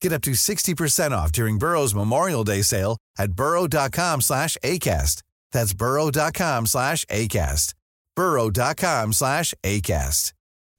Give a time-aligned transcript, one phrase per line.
[0.00, 5.22] Get up to 60% off during Burrow's Memorial Day sale at burrow.com slash ACAST.
[5.52, 7.74] That's burrow.com slash ACAST.
[8.16, 10.32] burrow.com slash ACAST.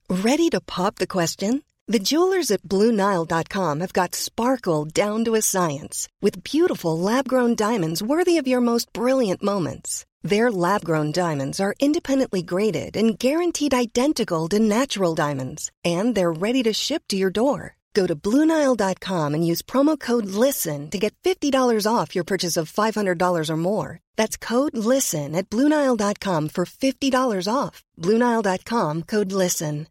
[0.09, 1.63] Ready to pop the question?
[1.87, 8.03] The jewelers at BlueNile.com have got sparkle down to a science with beautiful lab-grown diamonds
[8.03, 10.05] worthy of your most brilliant moments.
[10.23, 16.31] Their lab grown diamonds are independently graded and guaranteed identical to natural diamonds, and they're
[16.31, 17.75] ready to ship to your door.
[17.93, 22.71] Go to Bluenile.com and use promo code LISTEN to get $50 off your purchase of
[22.71, 23.99] $500 or more.
[24.17, 27.83] That's code LISTEN at Bluenile.com for $50 off.
[27.99, 29.87] Bluenile.com code LISTEN.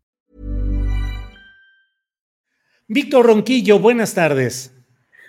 [2.93, 4.73] Víctor Ronquillo, buenas tardes.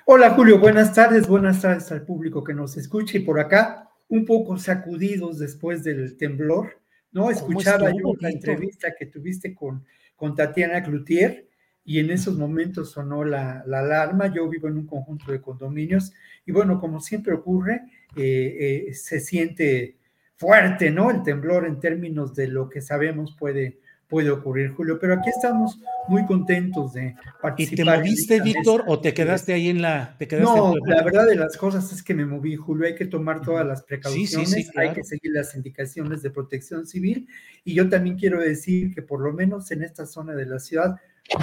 [0.07, 4.25] Hola Julio, buenas tardes, buenas tardes al público que nos escucha y por acá un
[4.25, 7.29] poco sacudidos después del temblor, ¿no?
[7.29, 9.85] Escuchaba yo la entrevista que tuviste con,
[10.15, 11.50] con Tatiana Cloutier
[11.91, 14.33] y en esos momentos sonó la, la, alarma.
[14.33, 16.13] Yo vivo en un conjunto de condominios
[16.45, 17.81] y bueno, como siempre ocurre,
[18.15, 19.97] eh, eh, se siente
[20.37, 21.11] fuerte, ¿no?
[21.11, 24.99] El temblor en términos de lo que sabemos puede, puede ocurrir, Julio.
[25.01, 27.73] Pero aquí estamos muy contentos de participar.
[27.73, 30.15] ¿Y te moviste, Víctor, o te quedaste ahí en la...
[30.39, 32.87] no, la verdad de las cosas es que me moví, Julio.
[32.87, 37.27] Hay que tomar todas las precauciones, hay que seguir las indicaciones de protección civil.
[37.65, 40.95] Y yo también quiero decir que por lo menos en esta zona de la ciudad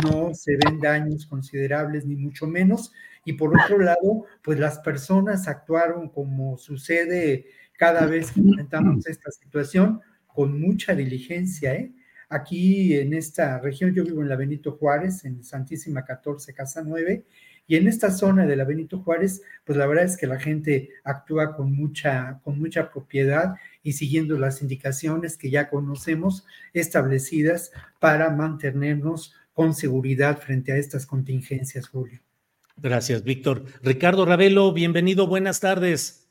[0.02, 2.92] no se ven daños considerables, ni mucho menos.
[3.24, 9.30] Y por otro lado, pues las personas actuaron como sucede cada vez que enfrentamos esta
[9.30, 11.92] situación, con mucha diligencia, ¿eh?
[12.30, 17.24] Aquí en esta región, yo vivo en la Benito Juárez, en Santísima 14, Casa 9,
[17.66, 20.90] y en esta zona de la Benito Juárez, pues la verdad es que la gente
[21.04, 28.30] actúa con mucha, con mucha propiedad y siguiendo las indicaciones que ya conocemos establecidas para
[28.30, 32.20] mantenernos con seguridad frente a estas contingencias, Julio.
[32.76, 33.64] Gracias, Víctor.
[33.82, 36.30] Ricardo Ravelo, bienvenido, buenas tardes.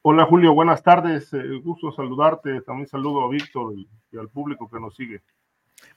[0.00, 1.30] Hola Julio, buenas tardes.
[1.34, 2.62] Eh, gusto saludarte.
[2.62, 5.20] También saludo a Víctor y, al público que nos sigue.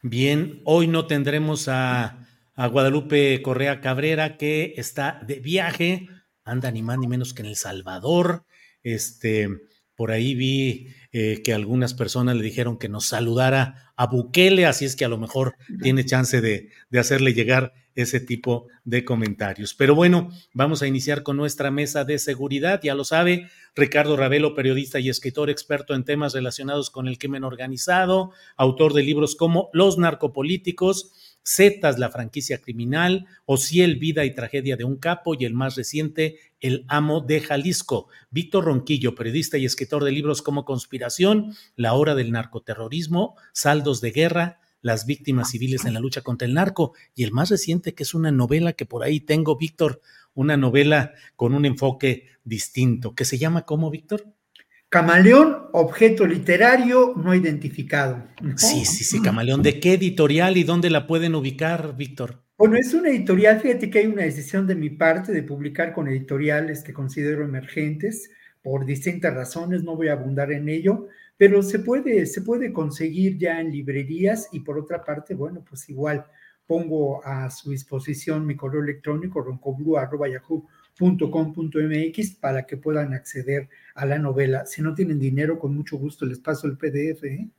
[0.02, 6.10] Bien, hoy no tendremos a, a, Guadalupe Correa Cabrera que está de viaje,
[6.44, 8.44] anda ni más ni menos que en El Salvador.
[8.82, 9.48] Este,
[9.96, 14.84] por ahí vi eh, que algunas personas le dijeron que nos saludara a Bukele, así
[14.84, 19.74] es que a lo mejor tiene chance de, de hacerle llegar ese tipo de comentarios.
[19.74, 22.82] Pero bueno, vamos a iniciar con nuestra mesa de seguridad.
[22.84, 27.44] Ya lo sabe, Ricardo Ravelo, periodista y escritor experto en temas relacionados con el crimen
[27.44, 31.12] organizado, autor de libros como Los narcopolíticos,
[31.46, 36.40] Zetas, la franquicia criminal, Ociel, vida y tragedia de un capo y el más reciente,
[36.62, 38.08] El amo de Jalisco.
[38.32, 44.12] Víctor Ronquillo, periodista y escritor de libros como Conspiración, La hora del narcoterrorismo, Saldos de
[44.12, 46.94] guerra, las víctimas civiles en la lucha contra el narco.
[47.16, 50.02] Y el más reciente, que es una novela que por ahí tengo, Víctor,
[50.34, 54.34] una novela con un enfoque distinto, que se llama ¿cómo, Víctor?
[54.94, 58.28] Camaleón, objeto literario no identificado.
[58.58, 59.64] Sí, sí, sí, Camaleón.
[59.64, 62.44] ¿De qué editorial y dónde la pueden ubicar, Víctor?
[62.60, 66.08] Bueno, es una editorial, fíjate que hay una decisión de mi parte de publicar con
[66.08, 68.30] editoriales que considero emergentes
[68.62, 73.40] por distintas razones, no voy a abundar en ello, pero se puede, se puede conseguir
[73.40, 76.24] ya en librerías y por otra parte, bueno, pues igual
[76.68, 79.44] pongo a su disposición mi correo electrónico
[80.98, 84.66] roncoblu.yahoo.com.mx para que puedan acceder a la novela.
[84.66, 87.24] Si no tienen dinero, con mucho gusto les paso el PDF.
[87.24, 87.50] ¿eh?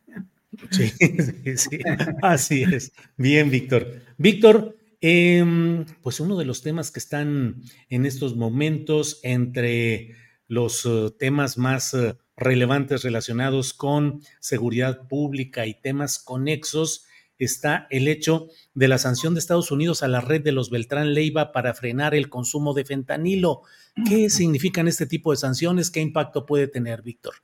[0.71, 0.89] Sí,
[1.57, 1.79] sí,
[2.23, 2.93] así es.
[3.17, 4.03] Bien, Víctor.
[4.19, 10.15] Víctor, eh, pues uno de los temas que están en estos momentos entre
[10.47, 17.07] los uh, temas más uh, relevantes relacionados con seguridad pública y temas conexos
[17.39, 21.15] está el hecho de la sanción de Estados Unidos a la red de los Beltrán
[21.15, 23.63] Leiva para frenar el consumo de fentanilo.
[24.09, 25.91] ¿Qué significan este tipo de sanciones?
[25.91, 27.35] ¿Qué impacto puede tener, Víctor?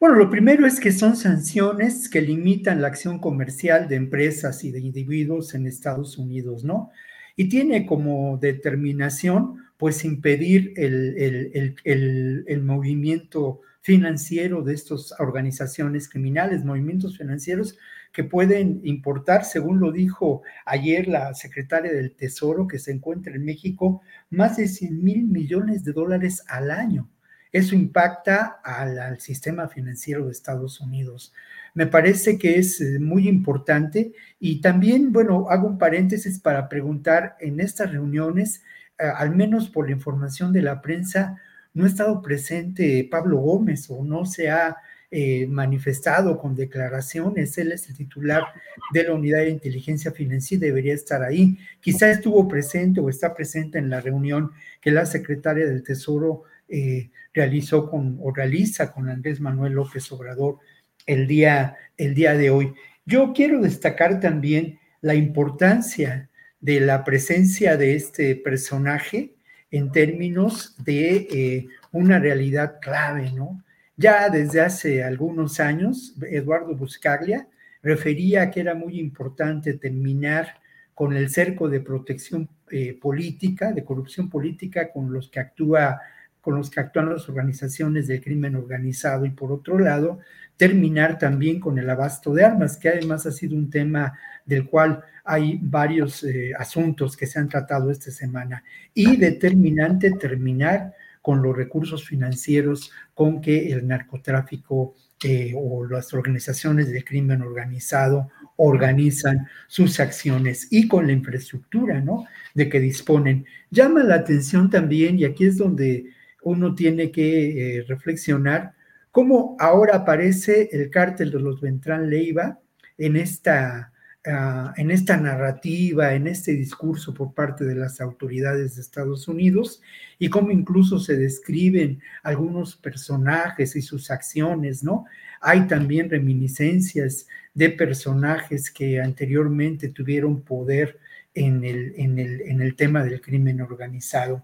[0.00, 4.70] Bueno, lo primero es que son sanciones que limitan la acción comercial de empresas y
[4.70, 6.90] de individuos en Estados Unidos, ¿no?
[7.36, 17.18] Y tiene como determinación pues impedir el, el, movimiento financiero de estas organizaciones criminales, movimientos
[17.18, 17.76] financieros
[18.12, 23.44] que pueden importar, según lo dijo ayer la secretaria del Tesoro, que se encuentra en
[23.44, 24.00] México,
[24.30, 27.10] más de 100 mil millones de dólares al año.
[27.50, 31.32] Eso impacta al, sistema financiero de Estados Unidos.
[31.74, 37.34] Me parece que es eh, muy importante y también, bueno, hago un paréntesis para preguntar
[37.40, 38.62] en estas reuniones
[39.00, 41.40] eh, al menos por la información de la prensa,
[41.74, 44.76] no ha estado presente Pablo Gómez o no se ha
[45.12, 47.58] eh, manifestado con declaraciones.
[47.58, 48.44] Él es el titular
[48.92, 51.58] de la unidad de inteligencia financiera, debería estar ahí.
[51.80, 57.10] Quizá estuvo presente o está presente en la reunión que la secretaria del Tesoro eh,
[57.34, 60.58] realizó con o realiza con Andrés Manuel López Obrador
[61.06, 62.72] el día, el día de hoy.
[63.04, 66.28] Yo quiero destacar también la importancia
[66.60, 69.34] de la presencia de este personaje
[69.70, 73.62] en términos de eh, una realidad clave, ¿no?
[73.96, 77.46] Ya desde hace algunos años, Eduardo Buscaglia
[77.82, 80.60] refería que era muy importante terminar
[80.94, 86.00] con el cerco de protección eh, política, de corrupción política con los que actúa
[86.40, 90.20] con los que actúan las organizaciones del crimen organizado y por otro lado
[90.60, 94.12] terminar también con el abasto de armas, que además ha sido un tema
[94.44, 98.62] del cual hay varios eh, asuntos que se han tratado esta semana.
[98.92, 100.92] Y determinante terminar
[101.22, 108.28] con los recursos financieros con que el narcotráfico eh, o las organizaciones de crimen organizado
[108.56, 112.26] organizan sus acciones y con la infraestructura, ¿no?
[112.52, 113.46] De que disponen.
[113.70, 116.10] Llama la atención también, y aquí es donde
[116.42, 118.74] uno tiene que eh, reflexionar,
[119.10, 122.58] cómo ahora aparece el cártel de los Ventran Leiva
[122.98, 123.90] en esta
[124.26, 129.80] Ah, en esta narrativa, en este discurso por parte de las autoridades de Estados Unidos
[130.18, 135.06] y cómo incluso se describen algunos personajes y sus acciones, ¿no?
[135.40, 140.99] Hay también reminiscencias de personajes que anteriormente tuvieron poder
[141.34, 144.42] en el, en el, en el tema del crimen organizado.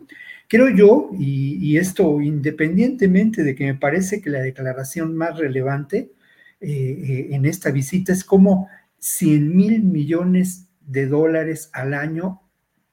[0.49, 6.13] Creo yo, y, esto independientemente de que me parece que la declaración más relevante
[6.61, 8.69] eh, eh, en esta visita es cómo
[8.99, 12.43] 100 mil millones de dólares al año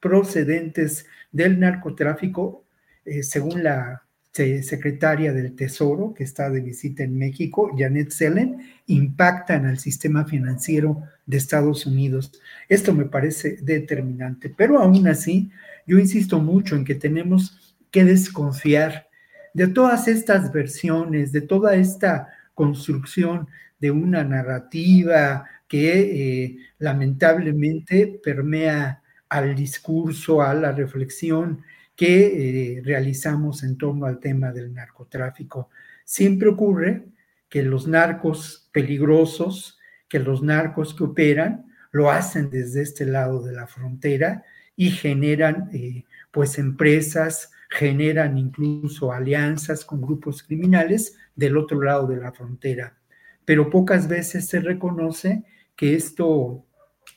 [0.00, 2.64] procedentes del narcotráfico,
[3.04, 4.03] eh, según la
[4.34, 11.02] secretaria del Tesoro, que está de visita en México, Janet Zellen, impactan al sistema financiero
[11.24, 12.32] de Estados Unidos.
[12.68, 15.50] Esto me parece determinante, pero aún así,
[15.86, 19.06] yo insisto mucho en que tenemos que desconfiar
[19.52, 23.46] de todas estas versiones, de toda esta construcción
[23.78, 31.62] de una narrativa que eh, lamentablemente permea al discurso, a la reflexión
[31.96, 35.70] que eh, realizamos en torno al tema del narcotráfico.
[36.04, 37.06] Siempre ocurre
[37.48, 43.52] que los narcos peligrosos, que los narcos que operan, lo hacen desde este lado de
[43.52, 44.44] la frontera
[44.74, 52.16] y generan eh, pues empresas, generan incluso alianzas con grupos criminales del otro lado de
[52.16, 52.98] la frontera.
[53.44, 55.44] Pero pocas veces se reconoce
[55.76, 56.66] que esto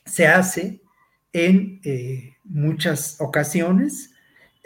[0.06, 0.82] se hace
[1.34, 4.14] en eh, muchas ocasiones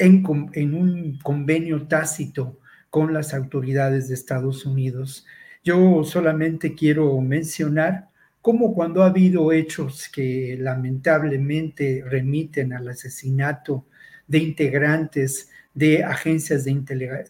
[0.02, 2.58] en, un convenio tácito
[2.90, 5.26] con las autoridades de Estados Unidos.
[5.64, 8.10] Yo solamente quiero mencionar
[8.42, 13.86] cómo cuando ha habido hechos que lamentablemente remiten al asesinato
[14.28, 16.72] de integrantes de agencias de,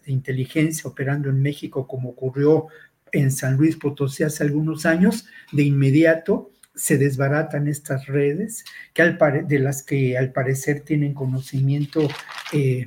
[0.06, 2.68] inteligencia operando en México, como ocurrió
[3.12, 8.64] en San Luis Potosí hace algunos años, de inmediato se desbaratan estas redes
[8.94, 9.02] que
[9.46, 12.08] de las que al parecer tienen conocimiento
[12.52, 12.86] eh,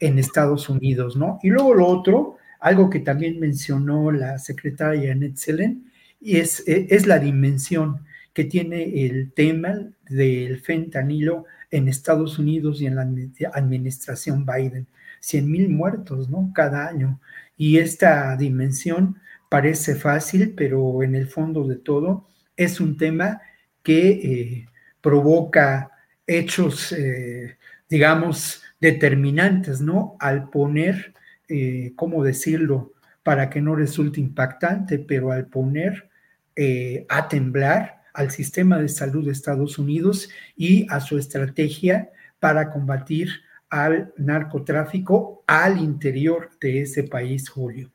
[0.00, 1.38] en Estados Unidos, ¿no?
[1.42, 6.86] Y luego lo otro, algo que también mencionó la secretaria Janet Selen, y es, e,
[6.90, 9.74] es la dimensión que tiene el tema
[10.08, 13.06] del fentanilo en Estados Unidos y en la
[13.52, 14.86] administración Biden.
[15.20, 16.52] 100 mil muertos, ¿no?
[16.54, 17.20] Cada año.
[17.56, 19.16] Y esta dimensión
[19.48, 23.40] parece fácil, pero en el fondo de todo es un tema
[23.82, 24.68] que eh,
[25.00, 25.90] provoca
[26.26, 27.58] hechos, eh,
[27.88, 30.16] digamos, determinantes, ¿no?
[30.18, 31.14] Al poner,
[31.48, 32.92] eh, ¿cómo decirlo?
[33.22, 36.10] Para que no resulte impactante, pero al poner
[37.08, 43.28] a temblar al sistema de salud de Estados Unidos y a su estrategia para combatir
[43.70, 47.90] al narcotráfico al interior de ese país, Julio.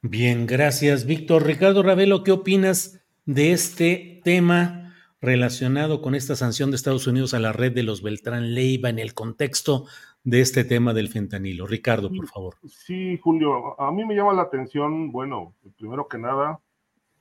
[0.00, 1.44] Bien, gracias, Víctor.
[1.44, 7.38] Ricardo Ravelo, ¿qué opinas de este tema relacionado con esta sanción de Estados Unidos a
[7.38, 9.86] la red de los Beltrán Leiva en el contexto
[10.24, 11.66] de este tema del fentanilo.
[11.66, 12.56] Ricardo, por favor.
[12.66, 16.60] Sí, Julio, a mí me llama la atención, bueno, primero que nada,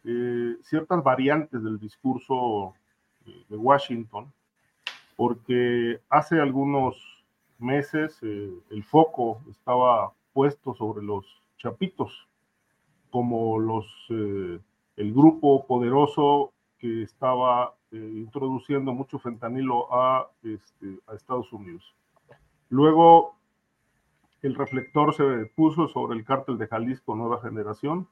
[0.04, 2.74] eh, ciertas variantes del discurso
[3.50, 4.32] de Washington,
[5.16, 6.96] porque hace algunos
[7.60, 11.26] meses eh, el foco estaba puesto sobre los
[11.58, 12.28] chapitos,
[13.12, 14.60] como los, eh,
[14.98, 21.84] el grupo poderoso que estaba introduciendo mucho fentanilo a, este, a Estados Unidos.
[22.70, 23.36] Luego
[24.42, 28.08] el reflector se puso sobre el cártel de Jalisco Nueva Generación,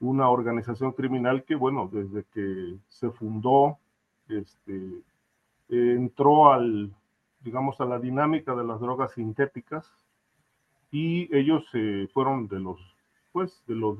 [0.00, 3.78] una organización criminal que, bueno, desde que se fundó,
[4.28, 5.02] este,
[5.68, 6.92] entró al,
[7.40, 9.92] digamos, a la dinámica de las drogas sintéticas
[10.90, 12.80] y ellos eh, fueron de los,
[13.32, 13.98] pues, de los,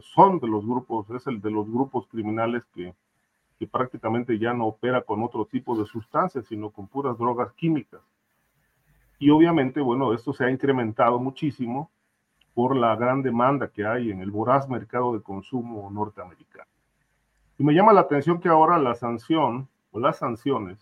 [0.00, 2.94] son de los grupos, es el de los grupos criminales que,
[3.58, 8.00] que prácticamente ya no opera con otro tipo de sustancias, sino con puras drogas químicas.
[9.18, 11.90] Y obviamente, bueno, esto se ha incrementado muchísimo
[12.54, 16.70] por la gran demanda que hay en el voraz mercado de consumo norteamericano.
[17.58, 20.78] Y me llama la atención que ahora la sanción o las sanciones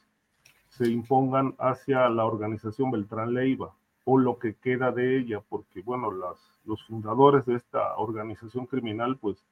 [0.69, 3.75] se impongan hacia la organización Beltrán Leiva
[4.11, 9.19] o lo que queda de ella, porque bueno, las, los fundadores de esta organización criminal
[9.19, 9.45] pues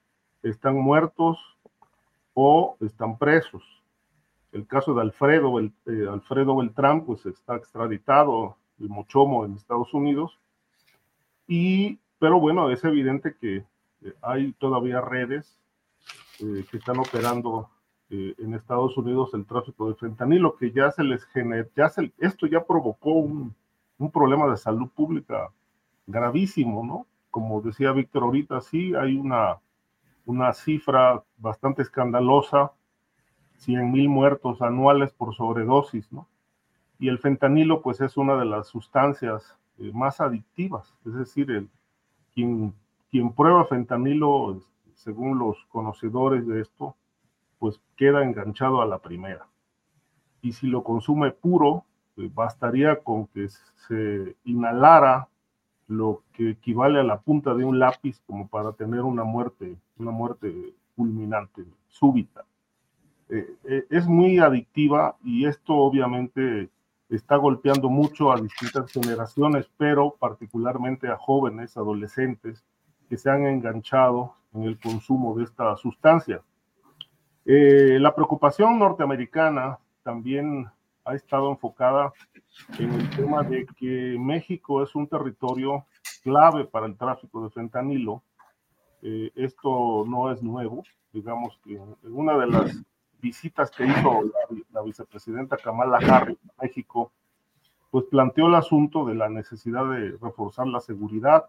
[0.42, 1.36] están muertos
[2.32, 3.62] o están presos.
[4.52, 10.38] El caso de Alfredo, eh, Alfredo Beltrán pues está extraditado el Mochomo en Estados Unidos.
[11.46, 15.60] Y, pero bueno, es evidente que eh, hay todavía redes
[16.40, 17.68] eh, que están operando
[18.08, 22.46] en Estados Unidos el tráfico de fentanilo, que ya se les genera, ya se, esto
[22.46, 23.52] ya provocó un,
[23.98, 25.50] un problema de salud pública
[26.06, 27.06] gravísimo, ¿no?
[27.30, 29.58] Como decía Víctor ahorita, sí hay una,
[30.24, 32.72] una cifra bastante escandalosa,
[33.58, 36.28] 100 mil muertos anuales por sobredosis, ¿no?
[36.98, 41.68] Y el fentanilo, pues es una de las sustancias eh, más adictivas, es decir,
[42.34, 42.74] quien,
[43.10, 44.62] quien prueba fentanilo,
[44.94, 46.96] según los conocedores de esto,
[47.58, 49.46] pues queda enganchado a la primera.
[50.42, 51.84] Y si lo consume puro,
[52.16, 53.48] bastaría con que
[53.88, 55.28] se inhalara
[55.88, 60.10] lo que equivale a la punta de un lápiz como para tener una muerte, una
[60.10, 62.44] muerte fulminante, súbita.
[63.28, 66.70] Eh, es muy adictiva y esto obviamente
[67.08, 72.64] está golpeando mucho a distintas generaciones, pero particularmente a jóvenes, adolescentes,
[73.08, 76.42] que se han enganchado en el consumo de esta sustancia.
[77.44, 80.66] Eh, la preocupación norteamericana también
[81.06, 82.12] ha estado enfocada
[82.78, 85.86] en el tema de que México es un territorio
[86.22, 88.22] clave para el tráfico de fentanilo.
[89.02, 90.82] Eh, esto no es nuevo,
[91.12, 92.76] digamos que en una de las
[93.20, 94.22] visitas que hizo
[94.72, 97.12] la, vicepresidenta Kamala Harris a México,
[97.90, 101.46] pues planteó el asunto de la necesidad de reforzar la seguridad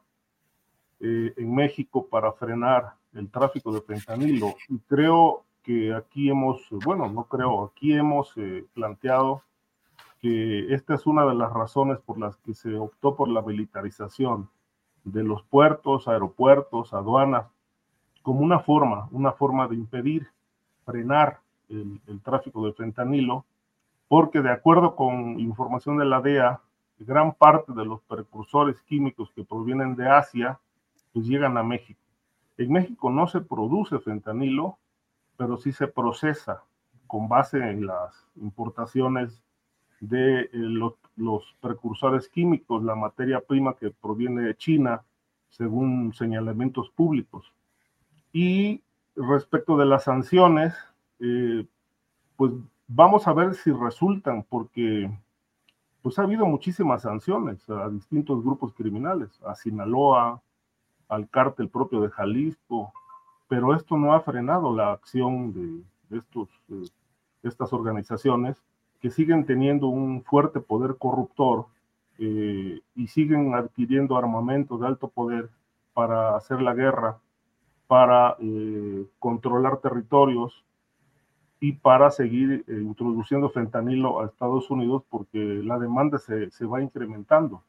[0.99, 4.55] eh, en México para frenar el tráfico de fentanilo.
[4.69, 9.41] Y creo que aquí hemos, bueno, no creo, aquí hemos eh, planteado
[10.21, 14.49] que esta es una de las razones por las que se optó por la militarización
[15.03, 17.47] de los puertos, aeropuertos, aduanas,
[18.21, 20.29] como una forma, una forma de impedir,
[20.85, 23.43] frenar el, tráfico de fentanilo,
[24.07, 26.61] porque de acuerdo con información de la DEA,
[26.99, 30.61] gran parte de los precursores químicos que provienen de Asia,
[31.11, 31.99] pues llegan a México.
[32.57, 34.77] En México no se produce fentanilo,
[35.37, 36.63] pero sí se procesa
[37.05, 39.41] con base en las importaciones
[39.99, 40.49] de eh,
[41.15, 45.03] los, precursores químicos, la materia prima que proviene de China,
[45.49, 47.51] según señalamientos públicos.
[48.33, 48.83] Y
[49.15, 50.75] respecto de las sanciones,
[51.19, 51.65] eh,
[52.35, 52.51] pues
[52.87, 55.09] vamos a ver si resultan, porque
[56.01, 60.41] pues ha habido muchísimas sanciones a distintos grupos criminales, a Sinaloa,
[61.09, 62.93] al cártel propio de Jalisco,
[63.47, 65.53] pero esto no ha frenado la acción
[66.09, 66.85] de, estos, eh,
[67.43, 68.61] estas organizaciones
[68.99, 71.65] que siguen teniendo un fuerte poder corruptor
[72.19, 75.49] eh, y siguen adquiriendo armamento de alto poder
[75.93, 77.17] para hacer la guerra,
[77.87, 78.35] para
[79.19, 80.65] controlar territorios
[81.59, 86.81] y para seguir eh, introduciendo fentanilo a Estados Unidos porque la demanda se, se, va
[86.81, 87.63] incrementando.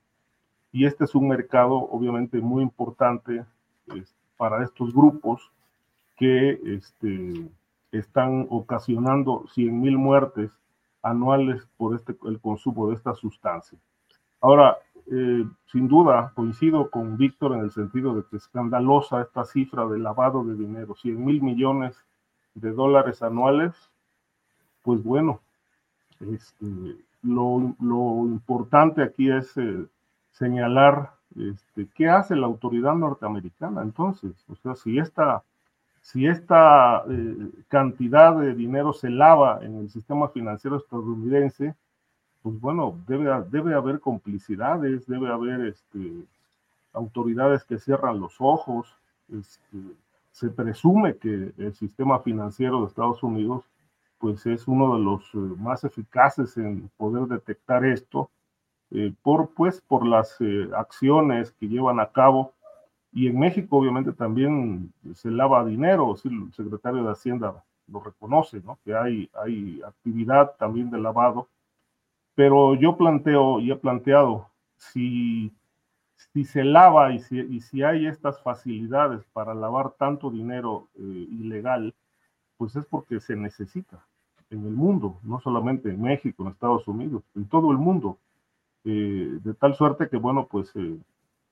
[0.73, 3.45] Y este es un mercado obviamente muy importante
[4.37, 5.51] para estos grupos
[6.19, 7.49] que este,
[7.93, 10.51] están ocasionando 100 mil muertes
[11.03, 13.79] anuales por este, el consumo de esta sustancia.
[14.41, 14.77] Ahora,
[15.11, 19.99] eh, sin duda, coincido con Víctor en el sentido de que escandalosa esta cifra de
[19.99, 21.97] lavado de dinero, 100 mil millones
[22.55, 23.75] de dólares anuales,
[24.83, 25.41] pues bueno,
[26.21, 27.75] este, lo,
[28.27, 29.87] importante aquí es eh,
[30.31, 34.33] señalar este, qué hace la autoridad norteamericana entonces.
[34.49, 35.43] O sea, si esta,
[36.01, 41.75] si esta eh, cantidad de dinero se lava en el sistema financiero estadounidense,
[42.43, 46.25] pues bueno, debe, debe haber complicidades, debe haber este,
[46.93, 48.97] autoridades que cierran los ojos.
[49.33, 49.79] Este,
[50.33, 53.65] se presume que el sistema financiero de Estados Unidos
[54.19, 58.31] pues es uno de los eh, más eficaces en poder detectar esto
[58.91, 62.53] eh, por pues por las eh, acciones que llevan a cabo
[63.13, 68.79] y en México obviamente también se lava dinero, el secretario de Hacienda lo reconoce, ¿no?
[68.85, 71.49] que hay, hay actividad también de lavado,
[72.35, 75.53] pero yo planteo y he planteado, si,
[76.33, 81.95] si se lava y si, y si hay estas facilidades para lavar tanto dinero ilegal,
[82.59, 84.05] pues es porque se necesita
[84.51, 88.19] en el mundo, no solamente en México, en Estados Unidos, en todo el mundo.
[88.85, 90.99] Eh, de tal suerte que, bueno, pues eh,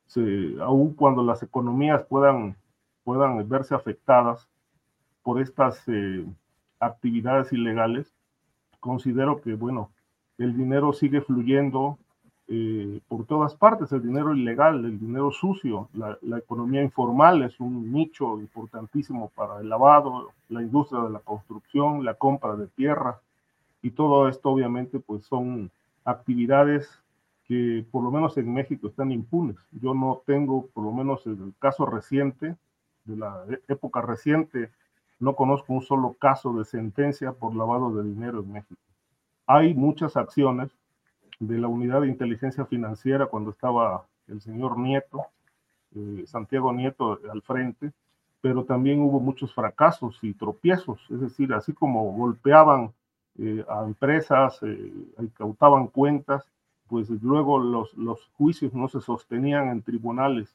[0.07, 2.57] se, aun cuando las economías puedan,
[3.05, 4.49] puedan verse afectadas
[5.23, 6.25] por estas eh,
[6.81, 8.13] actividades ilegales,
[8.81, 9.91] considero que, bueno,
[10.39, 11.99] el dinero sigue fluyendo
[12.49, 17.93] eh, por todas partes, el dinero ilegal, el dinero sucio, la, economía informal es un
[17.93, 23.21] nicho importantísimo para el lavado, la industria de la construcción, la compra de tierra
[23.83, 25.73] y todo esto obviamente pues son
[26.05, 26.89] actividades
[27.49, 29.57] que por lo menos en México están impunes.
[29.71, 32.57] Yo no tengo, por lo menos en el caso reciente,
[33.05, 34.71] de la época reciente,
[35.19, 38.81] no conozco un solo caso de sentencia por lavado de dinero en México.
[39.47, 40.71] Hay muchas acciones
[41.39, 45.27] de la unidad de inteligencia financiera cuando estaba el señor Nieto,
[45.95, 47.93] eh, Santiago Nieto al frente,
[48.41, 52.93] pero también hubo muchos fracasos y tropiezos, es decir, así como golpeaban
[53.39, 56.47] eh, a empresas, eh, incautaban cuentas,
[56.89, 60.55] pues luego los, los juicios no se sostenían en tribunales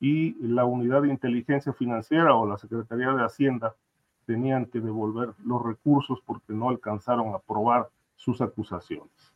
[0.00, 3.74] y la unidad de inteligencia financiera o la Secretaría de Hacienda
[4.26, 9.32] tenían que devolver los recursos porque no alcanzaron a probar sus acusaciones.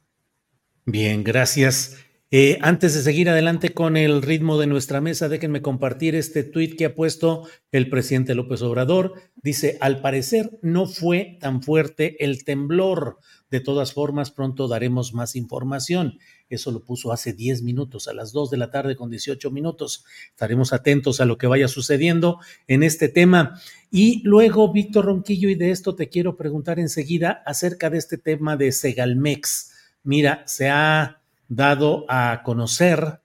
[0.85, 2.05] Bien, gracias.
[2.33, 6.77] Eh, antes de seguir adelante con el ritmo de nuestra mesa, déjenme compartir este tuit
[6.77, 9.15] que ha puesto el presidente López Obrador.
[9.37, 13.19] Dice, al parecer no fue tan fuerte el temblor.
[13.49, 16.19] De todas formas, pronto daremos más información.
[16.49, 20.05] Eso lo puso hace 10 minutos, a las 2 de la tarde con 18 minutos.
[20.31, 23.61] Estaremos atentos a lo que vaya sucediendo en este tema.
[23.89, 28.57] Y luego, Víctor Ronquillo, y de esto te quiero preguntar enseguida acerca de este tema
[28.57, 33.21] de Segalmex Mira, se ha dado a conocer,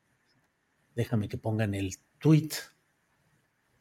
[0.95, 2.49] déjame que pongan el tweet.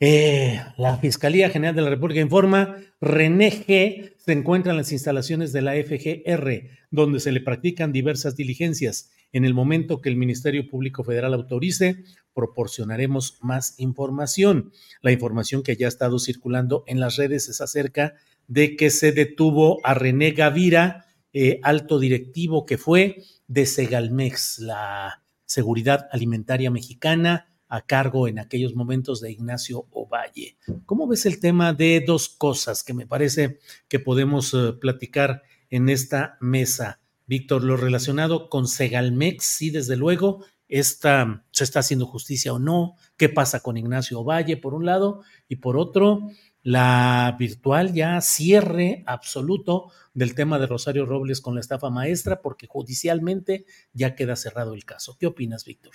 [0.03, 5.53] Eh, la Fiscalía General de la República informa, René G se encuentra en las instalaciones
[5.53, 9.11] de la FGR, donde se le practican diversas diligencias.
[9.33, 12.03] En el momento que el Ministerio Público Federal autorice,
[12.35, 14.72] proporcionaremos más información.
[15.03, 18.14] La información que ya ha estado circulando en las redes es acerca
[18.48, 25.22] de que se detuvo a René Gavira, eh, alto directivo que fue de Segalmex, la
[25.44, 30.56] seguridad alimentaria mexicana, a cargo en aquellos momentos de Ignacio Ovalle.
[30.86, 35.88] ¿Cómo ves el tema de dos cosas que me parece que podemos eh, platicar en
[35.88, 37.00] esta mesa?
[37.26, 42.96] Víctor, lo relacionado con Segalmex, sí, desde luego, esta, se está haciendo justicia o no,
[43.16, 46.28] qué pasa con Ignacio Ovalle, por un lado, y por otro,
[46.62, 52.66] la virtual ya cierre absoluto del tema de Rosario Robles con la estafa maestra, porque
[52.66, 55.16] judicialmente ya queda cerrado el caso.
[55.18, 55.92] ¿Qué opinas, Víctor?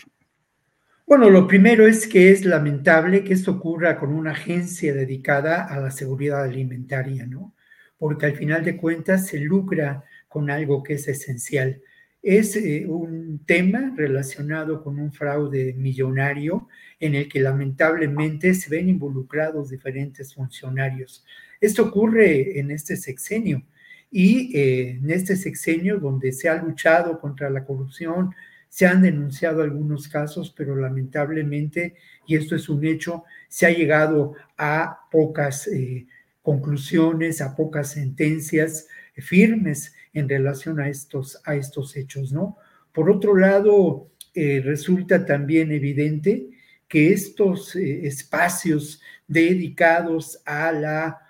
[1.08, 5.80] Bueno, lo primero es que es lamentable que esto ocurra con una agencia dedicada a
[5.80, 7.54] la seguridad alimentaria, ¿no?
[7.97, 11.82] Porque al final de cuentas se lucra con algo que es esencial.
[12.23, 16.67] Es eh, un tema relacionado con un fraude millonario
[16.99, 21.25] en el que lamentablemente se ven involucrados diferentes funcionarios.
[21.60, 23.63] Esto ocurre en este sexenio
[24.12, 28.34] y eh, en este sexenio donde se ha luchado contra la corrupción,
[28.69, 31.95] se han denunciado algunos casos, pero lamentablemente,
[32.27, 36.08] y esto es un hecho, se ha llegado a pocas eh,
[36.41, 42.58] conclusiones, a pocas sentencias firmes en relación a estos, a estos hechos, ¿no?
[42.93, 46.49] Por otro lado, eh, resulta también evidente
[46.87, 51.21] que estos espacios dedicados a la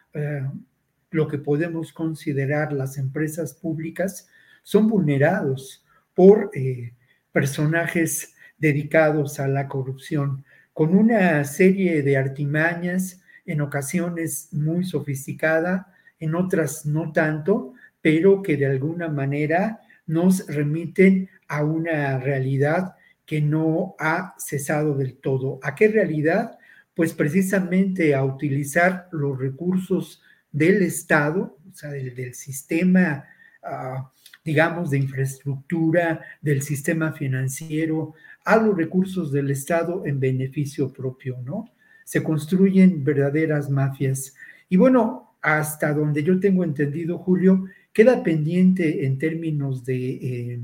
[1.16, 4.28] lo que podemos considerar las empresas públicas
[4.62, 6.94] son vulnerados por eh,
[7.32, 16.36] personajes dedicados a la corrupción, con una serie de artimañas, en ocasiones muy sofisticada, en
[16.36, 23.96] otras no tanto, pero que de alguna manera nos remiten a una realidad que no
[24.00, 25.60] ha cesado del todo.
[25.64, 26.58] ¿A qué realidad?
[26.94, 33.26] Pues precisamente a utilizar los recursos del Estado, o sea, del, sistema,
[33.64, 34.10] ah,
[34.44, 38.14] digamos, de infraestructura, del sistema financiero,
[38.46, 41.72] a los recursos del Estado en beneficio propio, ¿no?
[42.06, 44.36] Se construyen verdaderas mafias.
[44.70, 50.10] Y bueno, hasta donde yo tengo entendido, Julio, queda pendiente en términos de...
[50.12, 50.60] Eh,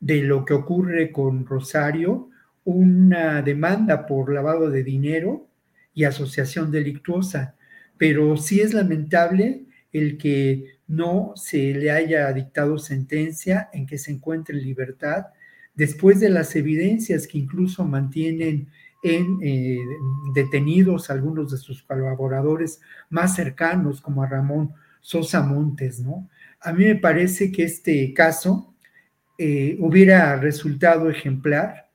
[0.00, 2.30] de lo que ocurre con Rosario,
[2.64, 5.46] una demanda por lavado de dinero
[5.94, 7.54] y asociación delictuosa.
[7.96, 14.12] Pero sí es lamentable el que no se le haya dictado sentencia en que se
[14.12, 15.26] encuentre en libertad
[15.74, 18.68] después de las evidencias que incluso mantienen
[19.02, 19.78] en eh,
[20.34, 22.80] detenidos algunos de sus colaboradores
[23.10, 26.28] más cercanos, como a Ramón Sosa Montes, ¿no?
[26.60, 28.74] A mí me parece que este caso
[29.40, 31.88] eh, hubiera resultado ejemplar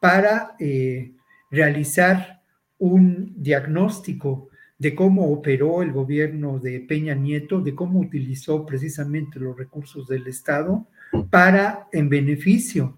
[0.00, 1.12] para eh,
[1.50, 2.42] realizar
[2.78, 9.56] un diagnóstico de cómo operó el gobierno de Peña Nieto, de cómo utilizó precisamente los
[9.56, 10.86] recursos del Estado
[11.30, 12.94] para, en beneficio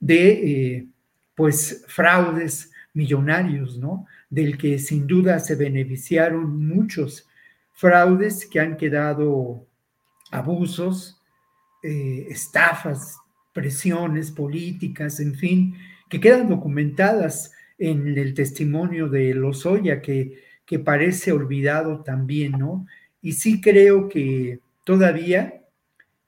[0.00, 0.32] de,
[0.76, 0.86] eh,
[1.34, 4.06] pues, fraudes millonarios, ¿no?
[4.28, 7.26] Del que sin duda se beneficiaron muchos
[7.72, 9.66] fraudes que han quedado
[10.30, 11.22] abusos,
[11.82, 13.16] estafas
[13.56, 15.76] presiones políticas, en fin,
[16.10, 22.86] que quedan documentadas en el testimonio de Lozoya, que, que parece olvidado también, ¿no?
[23.22, 25.64] Y sí creo que todavía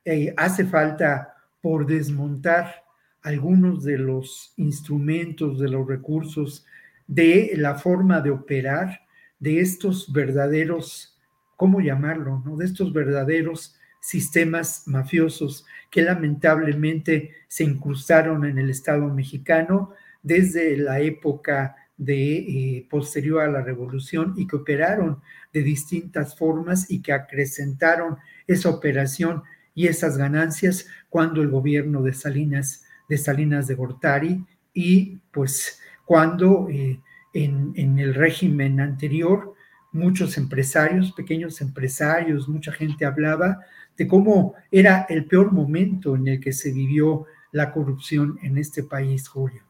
[0.06, 2.82] eh, hace falta por desmontar
[3.20, 6.64] algunos de los instrumentos, de los recursos,
[7.06, 9.02] de la forma de operar
[9.38, 11.18] de estos verdaderos,
[11.56, 12.42] ¿cómo llamarlo?
[12.46, 12.56] No?
[12.56, 21.00] De estos verdaderos sistemas mafiosos que lamentablemente se incrustaron en el Estado mexicano desde la
[21.00, 25.20] época de eh, posterior a la revolución y que operaron
[25.52, 29.42] de distintas formas y que acrecentaron esa operación
[29.74, 36.68] y esas ganancias cuando el gobierno de Salinas de Salinas de Gortari y pues cuando
[36.70, 37.00] eh,
[37.32, 39.54] en, en el régimen anterior
[39.92, 43.60] muchos empresarios, pequeños empresarios, mucha gente hablaba
[43.96, 48.82] de cómo era el peor momento en el que se vivió la corrupción en este
[48.82, 49.62] país, Julio.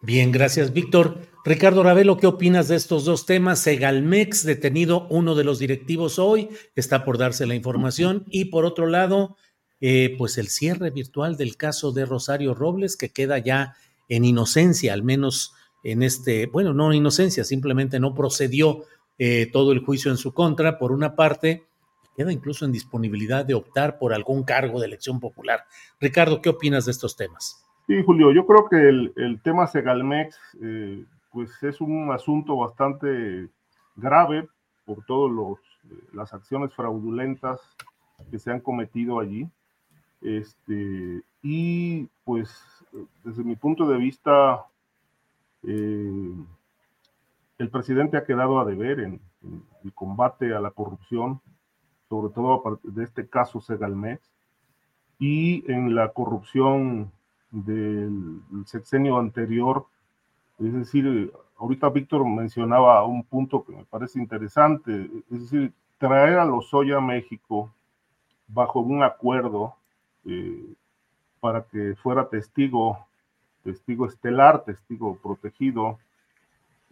[0.00, 1.20] Bien, gracias, Víctor.
[1.44, 3.60] Ricardo Ravelo, ¿qué opinas de estos dos temas?
[3.60, 8.24] Segalmex, detenido uno de los directivos hoy, está por darse la información.
[8.28, 9.36] Y por otro lado,
[9.80, 13.76] eh, pues el cierre virtual del caso de Rosario Robles, que queda ya
[14.08, 18.84] en inocencia, al menos en este, bueno, no inocencia, simplemente no procedió
[19.18, 21.64] eh, todo el juicio en su contra, por una parte,
[22.16, 25.64] queda incluso en disponibilidad de optar por algún cargo de elección popular.
[26.00, 27.64] Ricardo, ¿qué opinas de estos temas?
[27.86, 33.48] Sí, Julio, yo creo que el, tema Segalmex, eh, pues es un asunto bastante
[33.96, 34.48] grave
[34.84, 37.60] por todas eh, las acciones fraudulentas
[38.30, 39.48] que se han cometido allí.
[40.20, 42.50] Este, y pues
[43.24, 44.64] desde mi punto de vista,
[45.62, 46.34] eh,
[47.58, 49.20] el presidente ha quedado a deber en
[49.84, 51.40] el combate a la corrupción
[52.08, 54.20] sobre todo de este caso Segalmex,
[55.18, 57.10] y en la corrupción
[57.50, 59.86] del sexenio anterior.
[60.58, 66.44] Es decir, ahorita Víctor mencionaba un punto que me parece interesante, es decir, traer a
[66.44, 67.72] los a México
[68.46, 69.74] bajo un acuerdo
[70.24, 70.74] eh,
[71.40, 73.06] para que fuera testigo,
[73.64, 75.98] testigo estelar, testigo protegido,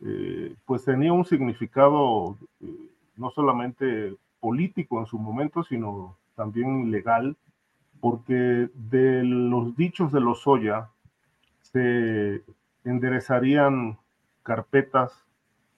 [0.03, 7.37] eh, pues tenía un significado eh, no solamente político en su momento, sino también legal,
[8.01, 10.91] porque de los dichos de los Soya
[11.63, 12.43] se
[12.85, 13.99] enderezarían
[14.43, 15.27] carpetas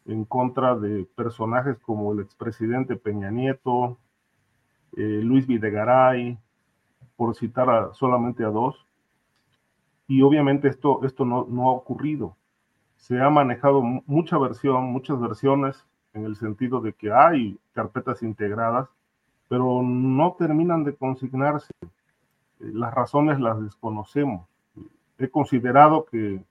[0.04, 3.98] en contra de personajes como el expresidente Peña Nieto,
[4.96, 6.38] eh, Luis Videgaray,
[7.16, 8.86] por citar solamente a dos.
[10.06, 12.37] Y obviamente esto, esto no, no ha ocurrido.
[12.98, 18.88] Se ha manejado mucha versión, muchas versiones en el sentido de que hay carpetas integradas,
[19.48, 21.72] pero no terminan de consignarse.
[21.80, 21.86] Eh,
[22.58, 24.46] las razones las desconocemos.
[25.16, 26.44] He considerado que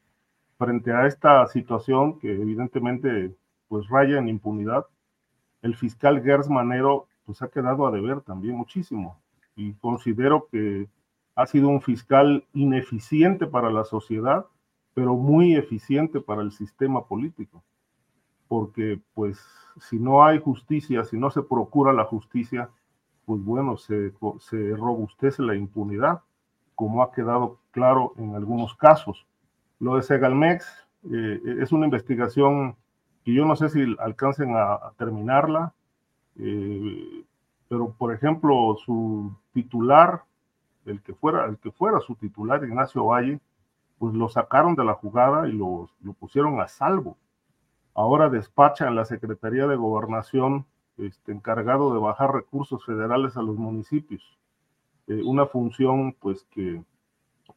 [0.57, 3.35] frente a esta situación que evidentemente
[3.67, 4.87] pues raya en impunidad,
[5.61, 9.19] el fiscal Gers Manero pues ha quedado a deber también muchísimo
[9.55, 10.87] y considero que
[11.35, 14.47] ha sido un fiscal ineficiente para la sociedad,
[14.97, 17.61] pero muy eficiente para el sistema político
[18.47, 19.39] porque pues
[19.79, 22.71] si no hay justicia, si no se procura la justicia,
[23.25, 26.21] pues bueno, se, se robustece la impunidad.
[26.73, 29.27] como ha quedado claro en algunos casos.
[29.79, 30.65] Lo de Segalmex
[31.11, 32.75] eh, es una investigación
[33.23, 35.75] que yo no sé si alcancen a, terminarla,
[36.39, 37.23] eh,
[37.69, 40.23] pero por ejemplo su titular,
[40.87, 43.39] el que fuera, el que fuera su titular, Ignacio Valle,
[43.99, 47.17] pues lo sacaron de la jugada y lo, lo pusieron a salvo.
[47.93, 50.65] Ahora despacha en la Secretaría de Gobernación
[50.97, 54.23] este, encargado de bajar recursos federales a los municipios.
[55.07, 56.83] Eh, una función pues que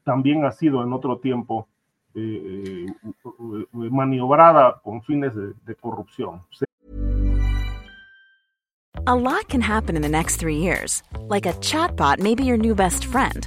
[0.05, 1.67] también ha sido en otro tiempo
[2.15, 6.43] eh, eh, maniobrada con fines de, corrupción.
[9.07, 11.03] A lot can happen in the next three years.
[11.29, 13.47] Like a chatbot may be your new best friend.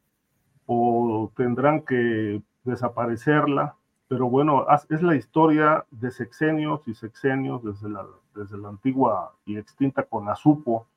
[0.73, 3.75] o tendrán que desaparecerla,
[4.07, 9.57] pero bueno, es la historia de sexenios y sexenios desde la, desde la antigua y
[9.57, 10.87] extinta Conasupo,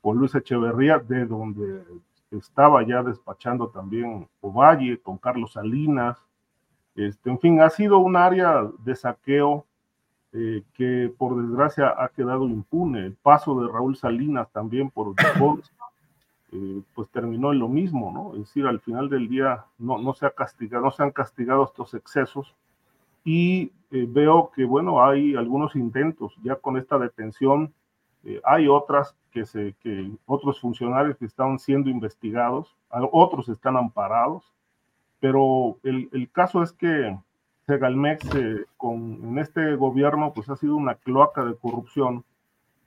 [0.00, 1.84] con Luis Echeverría, de donde
[2.30, 6.16] estaba ya despachando también Ovalle, con Carlos Salinas.
[6.94, 9.66] Este, en fin, ha sido un área de saqueo
[10.32, 13.06] eh, que por desgracia ha quedado impune.
[13.06, 15.14] El paso de Raúl Salinas también por
[16.52, 18.32] eh, pues terminó en lo mismo, ¿no?
[18.34, 21.62] Es decir, al final del día no, no se ha castigado, no se han castigado
[21.62, 22.56] estos excesos
[23.24, 27.72] y eh, veo que, bueno, hay algunos intentos ya con esta detención,
[28.24, 32.74] eh, hay otras que, se, que otros funcionarios que están siendo investigados,
[33.12, 34.42] otros están amparados,
[35.20, 37.16] pero el, el caso es que
[37.66, 38.28] Segalmex
[38.76, 42.24] con, en este gobierno pues ha sido una cloaca de corrupción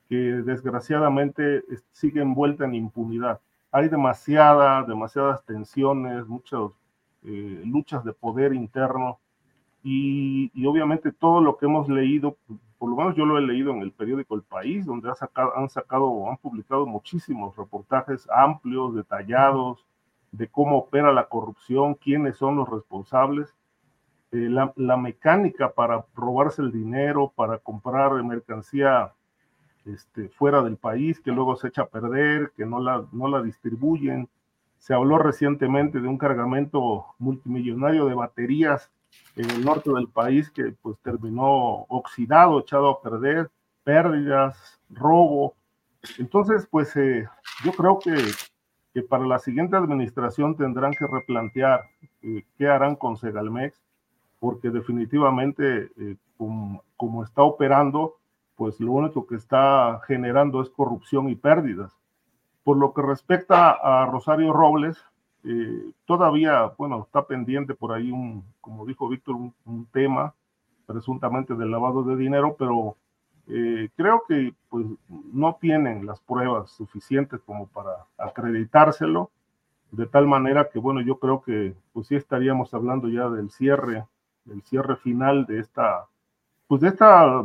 [0.10, 3.40] que desgraciadamente sigue envuelta en impunidad
[3.74, 6.62] hay demasiada, demasiadas tensiones, muchas
[7.24, 9.20] eh, luchas de poder interno
[9.84, 12.38] y, obviamente todo lo que hemos leído,
[12.78, 15.58] por lo menos yo lo he leído en el periódico El País, donde han sacado,
[15.58, 19.84] han sacado, han publicado muchísimos reportajes amplios, detallados,
[20.32, 23.56] de cómo opera la corrupción, quiénes son los responsables,
[24.32, 29.14] eh, la, la, mecánica para robarse el dinero, para comprar mercancía
[29.86, 33.42] este, fuera del país, que luego se echa a perder, que no la, no la
[33.42, 34.30] distribuyen.
[34.78, 38.92] Se habló recientemente de un cargamento multimillonario de baterías
[39.36, 43.50] en el norte del país que pues terminó oxidado, echado a perder,
[43.84, 45.56] pérdidas, robo.
[46.18, 47.28] Entonces, pues eh,
[47.64, 48.16] yo creo que,
[48.94, 51.82] que, para la siguiente administración tendrán que replantear
[52.22, 53.82] eh, qué harán con Segalmex,
[54.40, 58.18] porque definitivamente eh, como, como, está operando,
[58.64, 61.92] pues lo único que está generando es corrupción y pérdidas.
[62.64, 65.04] Por lo que respecta a Rosario Robles,
[65.44, 70.34] eh, todavía, bueno, está pendiente por ahí un, como dijo Víctor, un, tema
[70.86, 72.96] presuntamente del lavado de dinero, pero
[73.50, 79.30] eh, creo que pues no tienen las pruebas suficientes como para acreditárselo,
[79.92, 84.06] de tal manera que, bueno, yo creo que pues sí estaríamos hablando ya del cierre,
[84.46, 86.06] del cierre final de esta,
[86.70, 87.44] pues de esta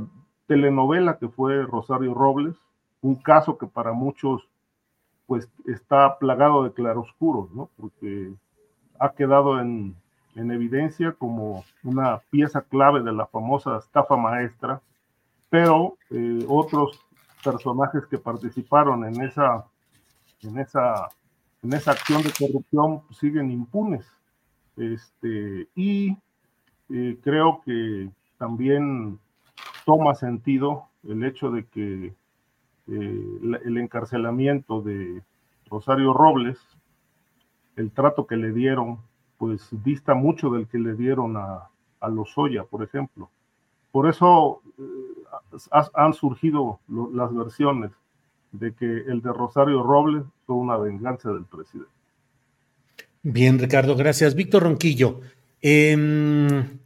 [0.49, 2.57] telenovela que fue Rosario Robles,
[3.03, 4.49] un caso que para muchos
[5.27, 7.69] pues está plagado de claroscuros, ¿no?
[7.77, 8.33] Porque
[8.99, 9.95] ha quedado en,
[10.35, 14.81] evidencia como una pieza clave de la famosa estafa maestra,
[15.51, 17.05] pero eh, otros
[17.45, 19.67] personajes que participaron en esa,
[20.43, 21.09] en esa,
[21.63, 24.07] en esa acción de corrupción siguen impunes.
[24.77, 26.17] Este, y
[26.89, 28.09] eh, creo que
[28.39, 29.19] también
[29.89, 32.13] toma sentido el hecho de que
[32.89, 35.23] eh, el encarcelamiento de
[35.71, 36.59] Rosario Robles,
[37.75, 38.99] el trato que le dieron,
[39.39, 41.71] pues dista mucho del que le dieron a,
[42.01, 43.31] a Lozoya, por ejemplo.
[43.91, 45.63] Por eso eh,
[45.95, 46.81] han surgido
[47.15, 47.91] las versiones
[48.53, 51.91] de que el de Rosario Robles fue una venganza del presidente.
[53.23, 54.35] Bien, Ricardo, gracias.
[54.35, 55.23] Víctor Ronquillo,
[55.63, 56.79] em,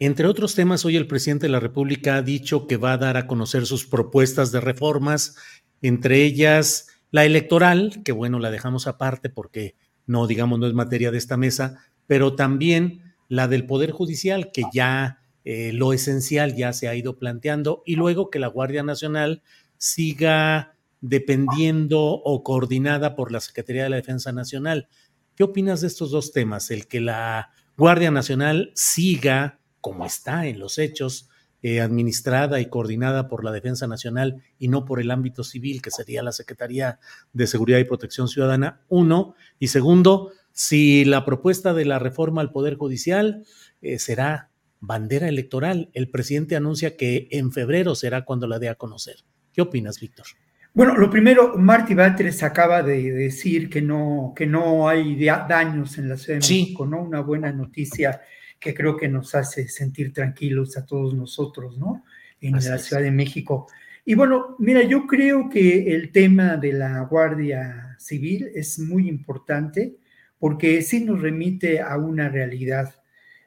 [0.00, 3.18] entre otros temas, hoy el presidente de la República ha dicho que va a dar
[3.18, 5.36] a conocer sus propuestas de reformas,
[5.82, 11.10] entre ellas la electoral, que bueno, la dejamos aparte porque no, digamos, no es materia
[11.10, 16.72] de esta mesa, pero también la del Poder Judicial, que ya eh, lo esencial ya
[16.72, 19.42] se ha ido planteando, y luego que la Guardia Nacional
[19.76, 24.88] siga dependiendo o coordinada por la Secretaría de la Defensa Nacional.
[25.36, 26.70] ¿Qué opinas de estos dos temas?
[26.70, 31.28] El que la Guardia Nacional siga, como está en los hechos,
[31.62, 35.90] eh, administrada y coordinada por la Defensa Nacional y no por el ámbito civil, que
[35.90, 36.98] sería la Secretaría
[37.34, 39.34] de Seguridad y Protección Ciudadana, uno.
[39.58, 43.44] Y segundo, si la propuesta de la reforma al Poder Judicial
[43.82, 45.90] eh, será bandera electoral.
[45.92, 49.16] El presidente anuncia que en febrero será cuando la dé a conocer.
[49.52, 50.26] ¿Qué opinas, Víctor?
[50.72, 56.08] Bueno, lo primero, Marty Batres acaba de decir que no, que no hay daños en
[56.08, 57.02] la Ciudad de México, ¿no?
[57.02, 58.20] Una buena noticia
[58.60, 62.04] que creo que nos hace sentir tranquilos a todos nosotros, ¿no?
[62.40, 63.66] En la Ciudad de México.
[64.04, 69.96] Y bueno, mira, yo creo que el tema de la Guardia Civil es muy importante
[70.38, 72.94] porque sí nos remite a una realidad.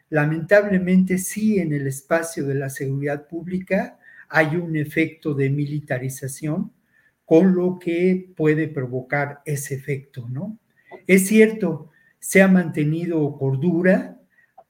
[0.10, 4.00] Lamentablemente, sí, en el espacio de la seguridad pública
[4.30, 6.72] hay un efecto de militarización
[7.26, 10.60] con lo que puede provocar ese efecto, ¿no?
[11.08, 14.20] Es cierto, se ha mantenido cordura,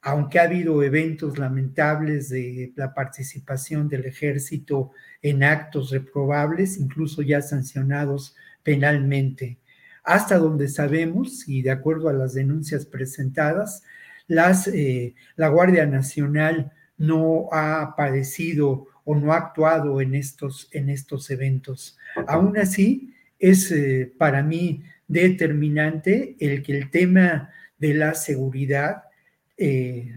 [0.06, 4.90] aunque ha habido eventos lamentables de la participación del ejército
[5.22, 9.56] en actos reprobables, incluso ya sancionados penalmente.
[10.02, 13.82] Hasta donde sabemos, y de acuerdo a las denuncias presentadas,
[14.28, 21.30] eh, la Guardia Nacional no ha aparecido o no ha actuado en estos, en estos
[21.30, 21.96] eventos.
[22.26, 29.04] Aún así, es eh, para mí determinante el que el tema de la seguridad
[29.56, 30.12] eh,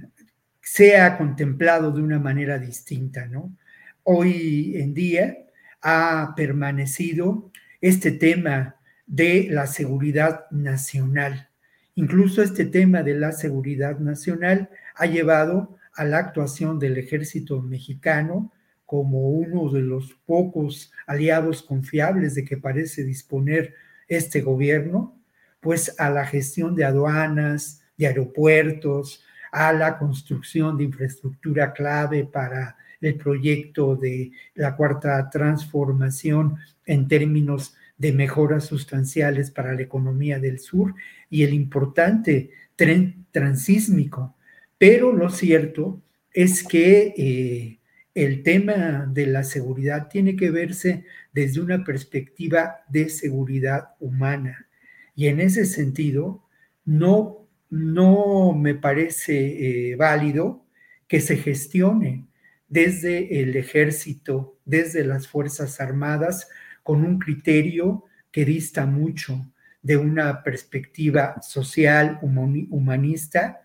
[0.61, 3.55] sea contemplado de una manera distinta, ¿no?
[4.03, 5.37] Hoy en día
[5.81, 11.49] ha permanecido este tema de la seguridad nacional.
[11.95, 18.51] Incluso este tema de la seguridad nacional ha llevado a la actuación del ejército mexicano
[18.85, 23.75] como uno de los pocos aliados confiables de que parece disponer
[24.07, 25.19] este gobierno,
[25.59, 32.77] pues a la gestión de aduanas, de aeropuertos, a la construcción de infraestructura clave para
[33.01, 40.59] el proyecto de la cuarta transformación en términos de mejoras sustanciales para la economía del
[40.59, 40.93] sur
[41.29, 44.35] y el importante tren transísmico.
[44.77, 47.79] Pero lo cierto es que eh,
[48.13, 54.67] el tema de la seguridad tiene que verse desde una perspectiva de seguridad humana.
[55.15, 56.43] Y en ese sentido,
[56.85, 60.65] no, no me parece eh, válido
[61.07, 62.27] que se gestione
[62.67, 66.49] desde el ejército, desde las Fuerzas Armadas,
[66.83, 69.51] con un criterio que dista mucho
[69.81, 73.61] de una perspectiva social, humanista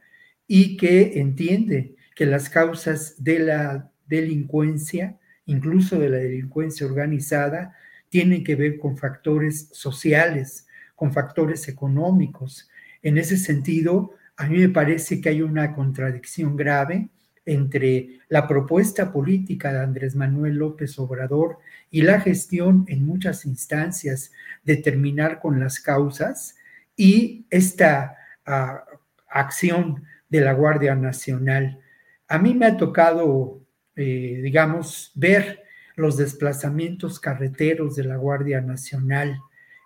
[0.46, 7.74] y que entiende que las causas de la delincuencia, incluso de la delincuencia organizada,
[8.08, 12.68] tienen que ver con factores sociales, con factores económicos.
[13.02, 17.08] En ese sentido, a mí me parece que hay una contradicción grave
[17.44, 21.58] entre la propuesta política de Andrés Manuel López Obrador
[21.90, 26.56] y la gestión en muchas instancias de terminar con las causas
[26.96, 28.84] y esta ah,
[29.28, 31.80] acción de la Guardia Nacional.
[32.28, 33.62] A mí me ha tocado
[33.94, 35.62] eh, digamos, ver
[35.96, 39.38] los desplazamientos carreteros de la Guardia Nacional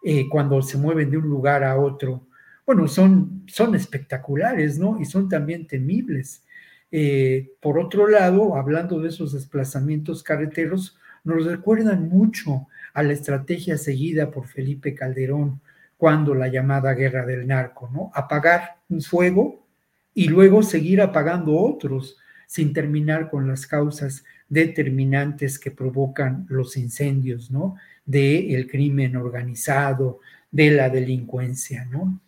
[0.04, 2.28] eh, cuando se mueven de un lugar a otro,
[2.66, 5.00] bueno, son, son espectaculares, ¿no?
[5.00, 6.42] Y son también temibles.
[6.90, 13.78] Eh, por otro lado, hablando de esos desplazamientos carreteros, nos recuerdan mucho a la estrategia
[13.78, 15.60] seguida por Felipe Calderón
[15.96, 18.10] cuando la llamada guerra del narco, ¿no?
[18.14, 19.66] Apagar un fuego
[20.12, 27.50] y luego seguir apagando otros sin terminar con las causas determinantes que provocan los incendios,
[27.50, 27.76] ¿no?
[28.04, 32.20] De el crimen organizado, de la delincuencia, ¿no?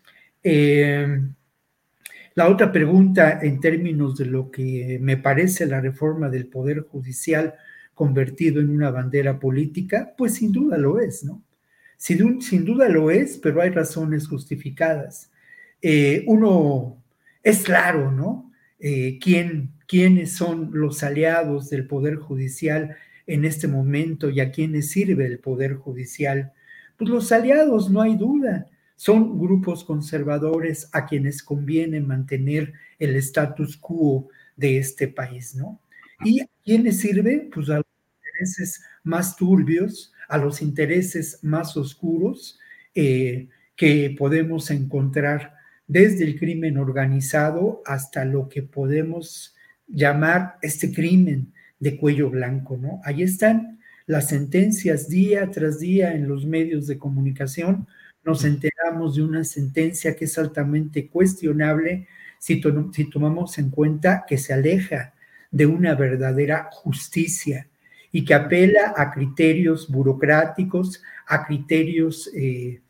[0.42, 1.34] Em,
[2.34, 7.54] la otra pregunta en términos de lo que me parece la reforma del Poder Judicial
[7.94, 11.42] convertido en una bandera política, pues sin duda lo es, ¿no?
[11.96, 15.32] Sin, sin duda lo es, pero hay razones justificadas.
[15.82, 17.02] Eh, uno,
[17.42, 18.52] es claro, ¿no?
[18.78, 22.96] Eh, ¿quién, quiénes son los aliados del Poder Judicial
[23.28, 26.52] en este momento y a quiénes sirve el Poder Judicial.
[26.96, 28.66] Pues los aliados, no hay duda,
[28.98, 35.80] son grupos conservadores a quienes conviene mantener el status quo de este país, ¿no?
[36.24, 37.48] ¿Y a quiénes sirve?
[37.54, 37.86] Pues a los
[38.16, 42.58] intereses más turbios, a los intereses más oscuros
[42.92, 43.46] eh,
[43.76, 45.54] que podemos encontrar
[45.86, 49.54] desde el crimen organizado hasta lo que podemos
[49.86, 53.00] llamar este crimen de cuello blanco, ¿no?
[53.04, 57.86] Ahí están las sentencias día tras día en los medios de comunicación.
[58.28, 62.06] Nos enteramos de una sentencia que es altamente cuestionable
[62.38, 65.14] si, tomamos en cuenta que se aleja
[65.50, 67.68] de una verdadera justicia
[68.12, 72.82] y que apela a criterios burocráticos, a criterios eh,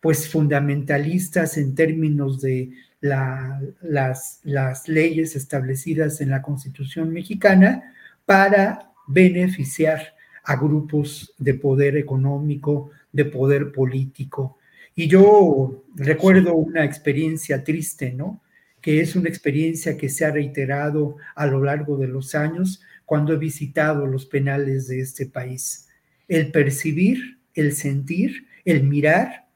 [0.00, 2.70] pues fundamentalistas en términos de
[3.02, 4.40] las
[4.88, 7.92] leyes establecidas en la Constitución mexicana
[8.24, 10.14] para beneficiar
[10.44, 14.57] a grupos de poder económico, de poder político.
[14.98, 18.42] Y yo recuerdo una experiencia triste, ¿no?
[18.80, 23.32] Que es una experiencia que se ha reiterado a lo largo de los años cuando
[23.32, 25.86] he visitado los penales de este país.
[26.26, 29.46] El percibir, el sentir, el mirar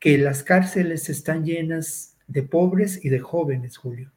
[0.00, 4.10] que las cárceles están llenas de pobres y de jóvenes, Julio.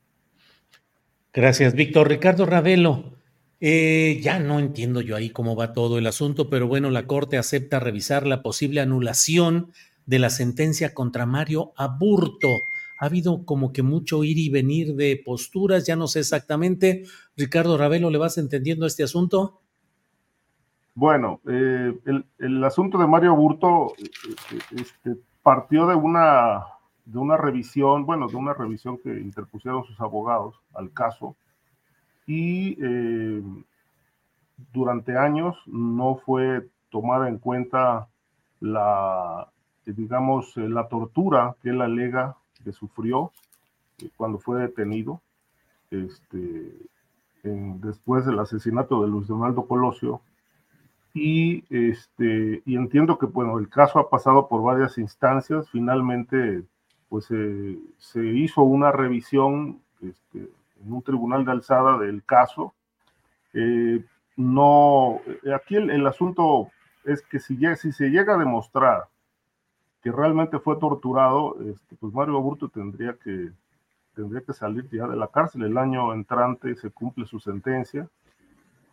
[1.33, 2.07] Gracias, Víctor.
[2.07, 3.17] Ricardo Ravelo,
[3.59, 7.37] eh, ya no entiendo yo ahí cómo va todo el asunto, pero bueno, la Corte
[7.37, 9.73] acepta revisar la posible anulación
[10.05, 12.49] de la sentencia contra Mario Aburto.
[12.99, 17.03] Ha habido como que mucho ir y venir de posturas, ya no sé exactamente.
[17.35, 19.61] Ricardo Ravelo, ¿le vas entendiendo este asunto?
[20.93, 21.97] Bueno, eh,
[22.37, 26.65] el, asunto de Mario Aburto eh, este, partió de una,
[27.05, 31.35] de una revisión, bueno, de una revisión que interpusieron sus abogados al caso
[32.27, 33.41] y eh,
[34.73, 38.09] durante años no fue tomada en cuenta
[38.59, 39.50] la,
[39.85, 43.31] digamos, la tortura que él alega que sufrió
[43.99, 45.21] eh, cuando fue detenido
[45.89, 46.71] este,
[47.43, 50.21] después del asesinato de Luis Donaldo Colosio
[51.13, 55.69] y, este, y entiendo que bueno, el caso ha pasado por varias instancias.
[55.69, 56.63] Finalmente,
[57.09, 60.49] pues se hizo una revisión este,
[60.81, 62.73] en un tribunal de alzada del caso.
[63.53, 64.03] Eh,
[64.37, 65.19] no,
[65.53, 66.69] aquí el, asunto
[67.03, 69.07] es que si, si se llega a demostrar
[70.01, 73.51] que realmente fue torturado, este, pues Mario Aburto tendría que,
[74.15, 75.63] tendría que salir ya de la cárcel.
[75.63, 78.07] El año entrante se cumple su sentencia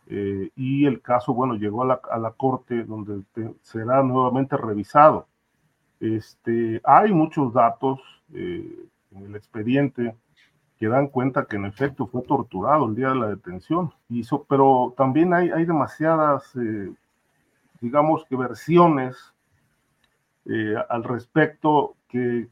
[0.07, 3.23] eh, y el caso, bueno, llegó a la, a la corte donde
[3.61, 5.27] será nuevamente revisado.
[5.99, 7.99] Este, hay muchos datos
[8.33, 10.15] eh, en el expediente
[10.77, 13.91] que dan cuenta que en efecto fue torturado el día de la detención.
[14.09, 16.93] Hizo, pero también hay, hay demasiadas, eh,
[17.81, 19.33] digamos que versiones
[20.89, 22.47] al respecto que,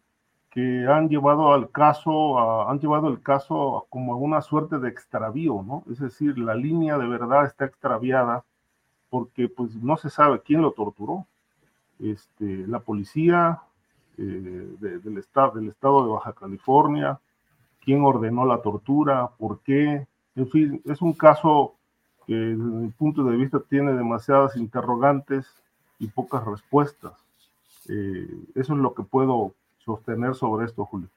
[0.51, 5.63] que han llevado al caso, han llevado el caso como a una suerte de extravío,
[5.63, 5.83] ¿no?
[5.91, 8.43] Es decir, la línea de verdad está extraviada
[9.09, 11.27] porque pues no se sabe quién lo torturó.
[11.99, 13.61] Este, la policía
[14.17, 17.19] eh, del, estado, del estado de Baja California,
[17.83, 21.75] quién ordenó la tortura, por qué, en fin, es un caso
[22.25, 25.45] que desde mi punto de vista tiene demasiadas interrogantes
[25.99, 27.26] y pocas respuestas.
[27.89, 31.09] Eh, eso es lo que puedo sostener sobre esto, Julio.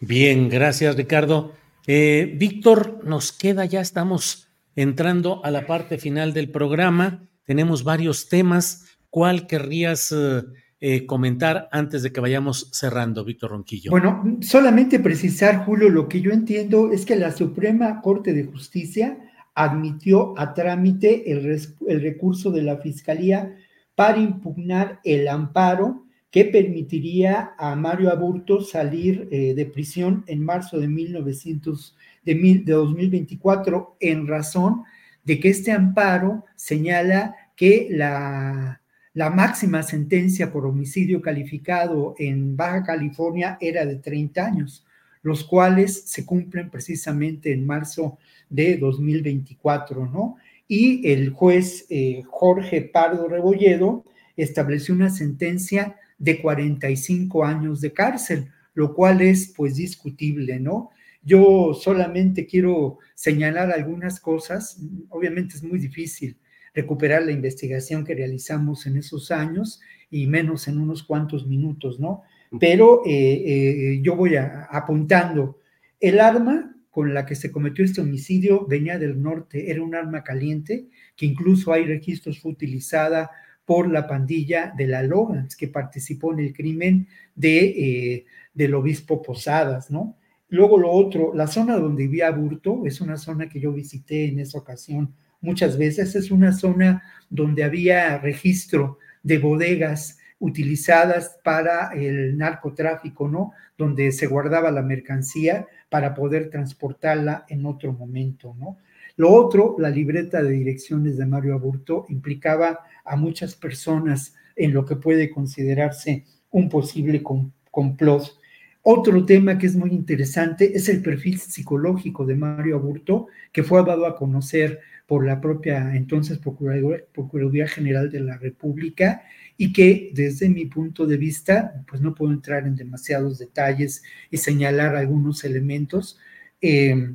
[0.00, 1.52] Bien, gracias Ricardo.
[1.86, 7.22] Eh, Víctor, nos queda, ya estamos entrando a la parte final del programa.
[7.44, 8.98] Tenemos varios temas.
[9.08, 10.42] ¿Cuál querrías eh,
[10.80, 13.90] eh, comentar antes de que vayamos cerrando, Víctor Ronquillo?
[13.90, 19.16] Bueno, solamente precisar, Julio, lo que yo entiendo es que la Suprema Corte de Justicia
[19.54, 21.58] admitió a trámite el,
[21.88, 23.56] el recurso de la Fiscalía
[23.96, 30.78] para impugnar el amparo que permitiría a Mario Aburto salir eh, de prisión en marzo
[30.78, 34.82] de, 1900, de, de 2024 en razón
[35.24, 38.82] de que este amparo señala que la,
[39.14, 44.84] la máxima sentencia por homicidio calificado en Baja California era de 30 años,
[45.22, 48.18] los cuales se cumplen precisamente en marzo
[48.50, 50.36] de 2024, ¿no?
[50.68, 54.04] Y el juez eh, Jorge Pardo Rebolledo
[54.36, 60.90] estableció una sentencia de 45 años de cárcel, lo cual es pues discutible, ¿no?
[61.22, 66.36] Yo solamente quiero señalar algunas cosas, obviamente es muy difícil
[66.72, 72.22] recuperar la investigación que realizamos en esos años y menos en unos cuantos minutos, ¿no?
[72.60, 75.58] Pero eh, eh, yo voy apuntando,
[75.98, 80.24] el arma con la que se cometió este homicidio venía del norte, era un arma
[80.24, 83.30] caliente, que incluso hay registros fue utilizada
[83.66, 88.24] por la pandilla de la Logans, que participó en el crimen de, eh,
[88.54, 90.16] del obispo Posadas, ¿no?
[90.48, 94.38] Luego lo otro, la zona donde vivía Burto es una zona que yo visité en
[94.38, 102.36] esa ocasión muchas veces, es una zona donde había registro de bodegas utilizadas para el
[102.36, 103.52] narcotráfico, ¿no?
[103.78, 108.78] Donde se guardaba la mercancía para poder transportarla en otro momento, ¿no?
[109.16, 114.84] Lo otro, la libreta de direcciones de Mario Aburto implicaba a muchas personas en lo
[114.84, 117.22] que puede considerarse un posible
[117.70, 118.38] complot.
[118.82, 123.82] Otro tema que es muy interesante es el perfil psicológico de Mario Aburto, que fue
[123.84, 129.22] dado a conocer por la propia entonces Procuraduría, General de la República
[129.56, 134.36] y que desde mi punto de vista, pues no puedo entrar en demasiados detalles y
[134.36, 136.18] señalar algunos elementos,
[136.60, 137.14] eh,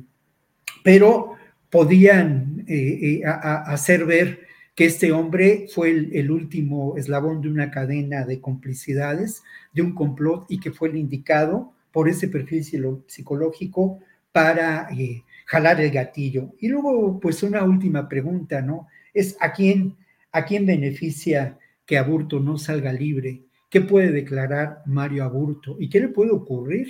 [0.82, 1.36] pero
[1.70, 4.40] podían eh, eh, hacer ver
[4.74, 10.46] que este hombre fue el, último eslabón de una cadena de complicidades, de un complot
[10.48, 12.64] y que fue el indicado por ese perfil
[13.06, 14.00] psicológico
[14.32, 16.54] para eh, jalar el gatillo.
[16.58, 18.88] Y luego, pues una última pregunta, ¿no?
[19.12, 19.96] Es a quién,
[20.30, 23.44] a quién beneficia que Aburto no salga libre.
[23.70, 25.76] ¿Qué puede declarar Mario Aburto?
[25.78, 26.88] ¿Y qué le puede ocurrir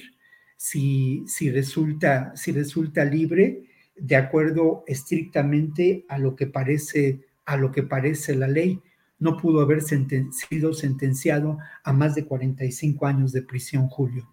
[0.56, 3.68] si, si, resulta, si resulta libre?
[3.96, 8.80] de acuerdo estrictamente a lo que parece, a lo que parece la ley.
[9.18, 14.28] No pudo haber sido sentenciado a más de 45 años de prisión, Julio.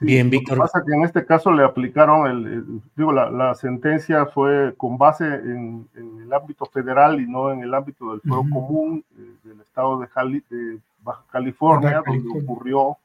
[0.00, 0.58] Bien, Víctor.
[0.58, 4.96] Lo que pasa que en este caso le aplicaron, el, digo, la, sentencia fue con
[4.96, 9.60] base en, el ámbito federal y no en el ámbito del fuero común eh, del
[9.60, 12.98] estado de, Baja California, donde ocurrió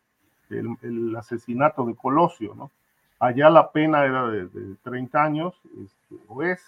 [0.49, 2.69] el, el, asesinato de Colosio, ¿no?
[3.19, 4.49] Allá la pena era de,
[4.83, 6.61] 30 años, este, o es,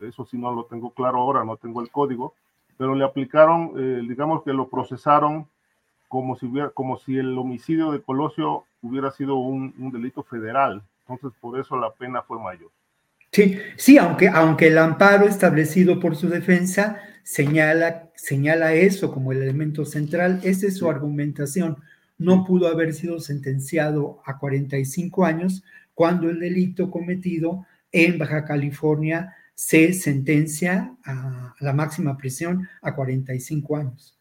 [0.00, 2.34] eso sí no lo tengo claro ahora, no tengo el código,
[2.76, 5.46] pero le aplicaron, eh, digamos que lo procesaron
[6.08, 10.82] como si, hubiera, como si el homicidio de Colosio hubiera sido un, delito federal.
[11.08, 12.70] Entonces, por eso la pena fue mayor.
[13.32, 19.42] Sí, sí, aunque, aunque el amparo establecido por su defensa señala, señala eso como el
[19.42, 21.78] elemento central, esa es su argumentación.
[22.16, 25.64] No pudo haber sido sentenciado a 45 años
[25.94, 33.76] cuando el delito cometido en Baja California se sentencia a la máxima prisión a 45
[33.76, 34.13] años.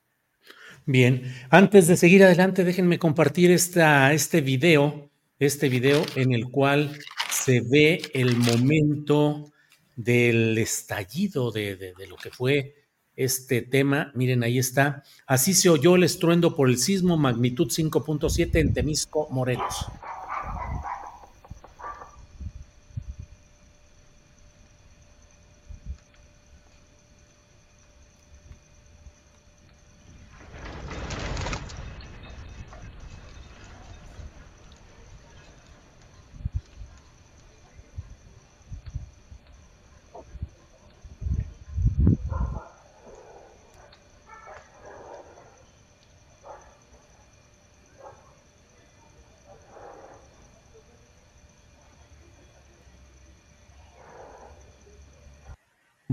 [0.85, 5.09] Bien, antes de seguir adelante, déjenme compartir esta, este video,
[5.39, 9.51] este video en el cual se ve el momento
[9.95, 12.75] del estallido de, de lo que fue
[13.15, 14.11] este tema.
[14.15, 15.03] Miren, ahí está.
[15.25, 19.87] Así se oyó el estruendo por el sismo magnitud 5.7 en Temisco, Morelos.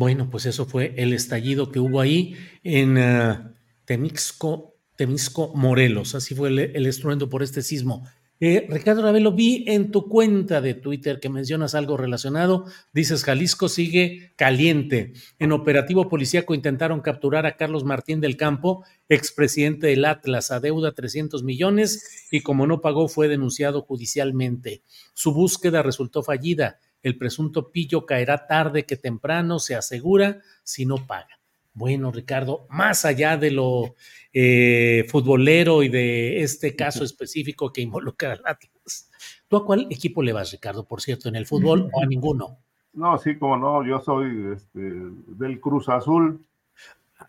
[0.00, 2.34] Bueno, pues eso fue el estallido que hubo ahí
[2.64, 3.52] en uh,
[3.84, 6.14] Temixco, Temisco, Morelos.
[6.14, 8.08] Así fue el, estruendo por este sismo.
[8.40, 12.64] Eh, Ricardo Ravelo, vi en tu cuenta de Twitter que mencionas algo relacionado.
[12.94, 15.12] Dices, Jalisco sigue caliente.
[15.38, 20.92] En operativo policíaco intentaron capturar a Carlos Martín del Campo, expresidente del Atlas, a deuda
[20.92, 24.82] 300 millones y como no pagó fue denunciado judicialmente.
[25.12, 31.06] Su búsqueda resultó fallida el presunto pillo caerá tarde que temprano, se asegura, si no
[31.06, 31.40] paga.
[31.72, 33.94] Bueno, Ricardo, más allá de lo
[34.32, 39.10] eh, futbolero y de este caso específico que involucra al Atlas,
[39.48, 42.58] ¿tú a cuál equipo le vas, Ricardo, por cierto, en el fútbol o a ninguno?
[42.92, 46.44] No, sí, como no, yo soy este, del Cruz Azul.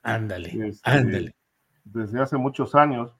[0.01, 1.35] Ándale, este, ándale.
[1.83, 3.11] Desde hace muchos años.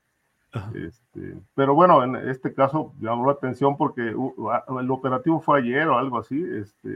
[0.75, 5.97] Este, pero bueno, en este caso llamó la atención porque el operativo fue ayer o
[5.97, 6.95] algo así, este,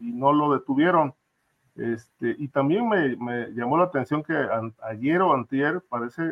[0.00, 1.14] y no lo detuvieron.
[1.76, 4.34] Este, y también me, llamó la atención que
[4.82, 6.22] ayer o antier, parece,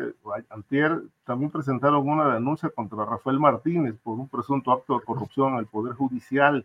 [0.51, 5.59] antier, también presentaron una denuncia contra Rafael Martínez por un presunto acto de corrupción en
[5.59, 6.65] el Poder Judicial.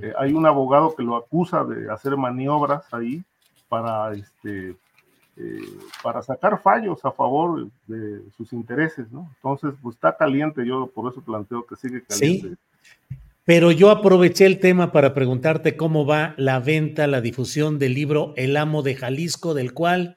[0.00, 3.22] Eh, hay un abogado que lo acusa de hacer maniobras ahí
[3.68, 4.76] para este,
[5.40, 9.30] eh, para sacar fallos a favor de sus intereses, ¿no?
[9.36, 12.48] Entonces, pues está caliente, yo por eso planteo que sigue caliente.
[12.48, 17.94] Sí, pero yo aproveché el tema para preguntarte cómo va la venta, la difusión del
[17.94, 20.16] libro El amo de Jalisco, del cual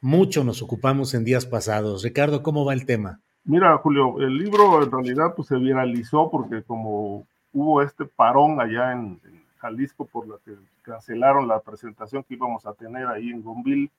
[0.00, 2.02] mucho nos ocupamos en días pasados.
[2.02, 3.20] Ricardo, ¿cómo va el tema?
[3.44, 8.92] Mira, Julio, el libro en realidad pues, se viralizó porque como hubo este parón allá
[8.92, 9.20] en,
[9.58, 10.52] Jalisco por la que
[10.82, 13.90] cancelaron la presentación que íbamos a tener ahí en Gonville,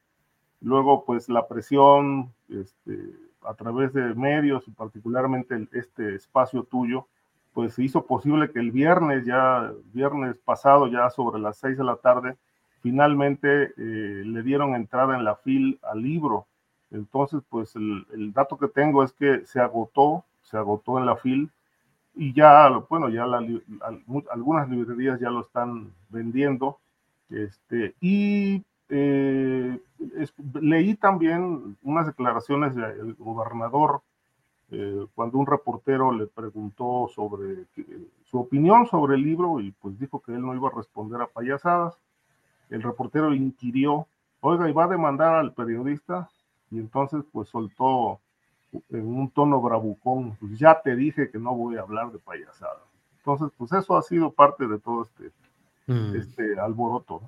[0.62, 2.98] luego pues la presión este,
[3.48, 7.08] a través de medios y particularmente este espacio tuyo,
[7.54, 11.96] pues hizo posible que el viernes, ya viernes pasado, ya sobre las seis de la
[11.96, 12.36] tarde,
[12.82, 16.48] finalmente eh, le dieron entrada en la fil al libro.
[16.92, 21.50] Entonces, pues el, dato que tengo es que se agotó, se agotó en la fil
[22.14, 23.26] y ya, bueno, ya
[24.32, 26.78] algunas librerías ya lo están vendiendo.
[27.30, 29.80] Este, y eh,
[30.62, 34.02] leí también unas declaraciones del gobernador
[34.72, 37.66] eh, cuando un reportero le preguntó sobre
[38.30, 41.28] su opinión sobre el libro y pues dijo que él no iba a responder a
[41.28, 41.98] payasadas
[42.70, 44.08] el reportero inquirió,
[44.42, 46.30] oiga, ¿y va a demandar al periodista?
[46.72, 48.20] Y entonces pues soltó
[48.90, 52.82] en un tono bravucón, pues ya te dije que no voy a hablar de payasada.
[53.18, 55.32] Entonces, pues eso ha sido parte de todo este,
[55.88, 56.16] mm.
[56.16, 57.22] este alboroto.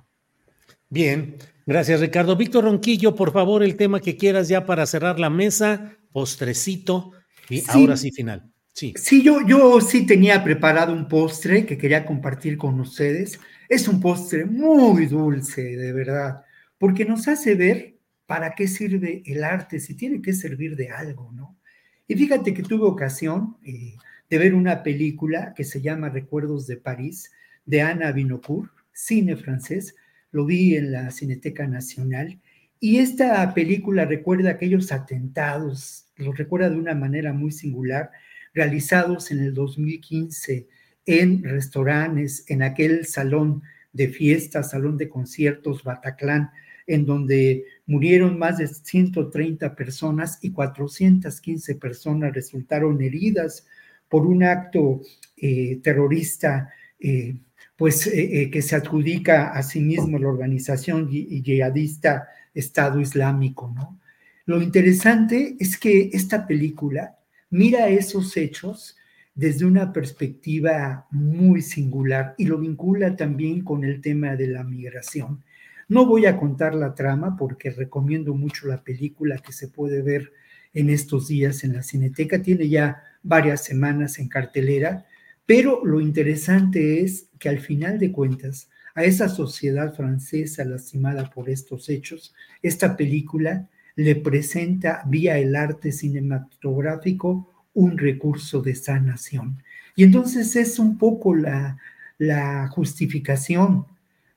[0.90, 1.36] Bien,
[1.66, 2.36] gracias Ricardo.
[2.36, 7.12] Víctor Ronquillo, por favor, el tema que quieras ya para cerrar la mesa, postrecito,
[7.50, 8.50] y ahora sí final.
[8.72, 13.40] Sí, sí yo, yo sí tenía preparado un postre que quería compartir con ustedes.
[13.68, 16.42] Es un postre muy dulce, de verdad,
[16.78, 21.32] porque nos hace ver para qué sirve el arte, si tiene que servir de algo,
[21.32, 21.58] ¿no?
[22.06, 23.96] Y fíjate que tuve ocasión eh,
[24.30, 27.32] de ver una película que se llama Recuerdos de París,
[27.66, 29.94] de Ana Vinocourt, cine francés,
[30.30, 32.40] lo vi en la Cineteca Nacional,
[32.80, 38.10] y esta película recuerda aquellos atentados, los recuerda de una manera muy singular,
[38.54, 40.68] realizados en el 2015
[41.06, 43.62] en restaurantes, en aquel salón
[43.92, 46.50] de fiestas, salón de conciertos Bataclan,
[46.86, 53.66] en donde murieron más de 130 personas y 415 personas resultaron heridas
[54.08, 55.00] por un acto
[55.36, 56.70] eh, terrorista,
[57.00, 57.36] eh,
[57.78, 64.00] pues eh, que se adjudica a sí mismo la organización yihadista Estado Islámico, ¿no?
[64.46, 67.16] Lo interesante es que esta película
[67.50, 68.96] mira esos hechos
[69.32, 75.44] desde una perspectiva muy singular y lo vincula también con el tema de la migración.
[75.86, 80.32] No voy a contar la trama porque recomiendo mucho la película que se puede ver
[80.74, 82.42] en estos días en la Cineteca.
[82.42, 85.06] Tiene ya varias semanas en cartelera,
[85.48, 91.48] pero lo interesante es que al final de cuentas, a esa sociedad francesa lastimada por
[91.48, 99.62] estos hechos, esta película le presenta vía el arte cinematográfico un recurso de sanación.
[99.96, 101.78] Y entonces es un poco la,
[102.18, 103.86] la justificación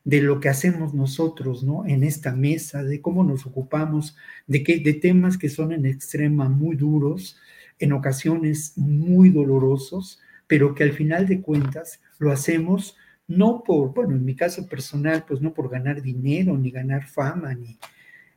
[0.05, 1.86] de lo que hacemos nosotros, ¿no?
[1.86, 4.16] En esta mesa, de cómo nos ocupamos
[4.47, 7.38] de, que, de temas que son en extrema muy duros,
[7.80, 10.22] en ocasiones muy dolorosos,
[10.52, 15.24] pero que al final de cuentas lo hacemos no por, bueno, en mi caso personal,
[15.26, 17.80] pues no por ganar dinero, ni ganar fama, ni,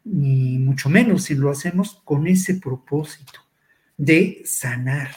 [0.05, 3.41] ni mucho menos, sino lo hacemos con ese propósito
[3.97, 5.11] de sanar,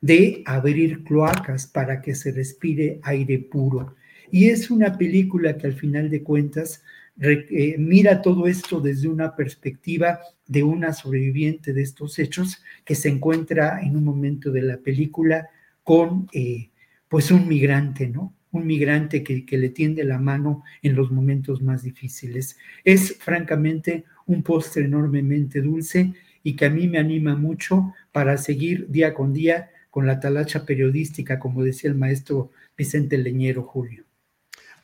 [0.00, 3.94] de abrir cloacas para que se respire aire puro.
[4.30, 6.82] Y es una película que al final de cuentas
[7.20, 13.10] eh, mira todo esto desde una perspectiva de una sobreviviente de estos hechos que se
[13.10, 15.50] encuentra en un momento de la película
[15.82, 16.70] con eh,
[17.08, 18.34] pues un migrante, ¿no?
[18.50, 22.56] Un migrante que, que le tiende la mano en los momentos más difíciles.
[22.84, 26.12] Es francamente un postre enormemente dulce
[26.42, 30.64] y que a mí me anima mucho para seguir día con día con la talacha
[30.64, 34.04] periodística, como decía el maestro Vicente Leñero Julio.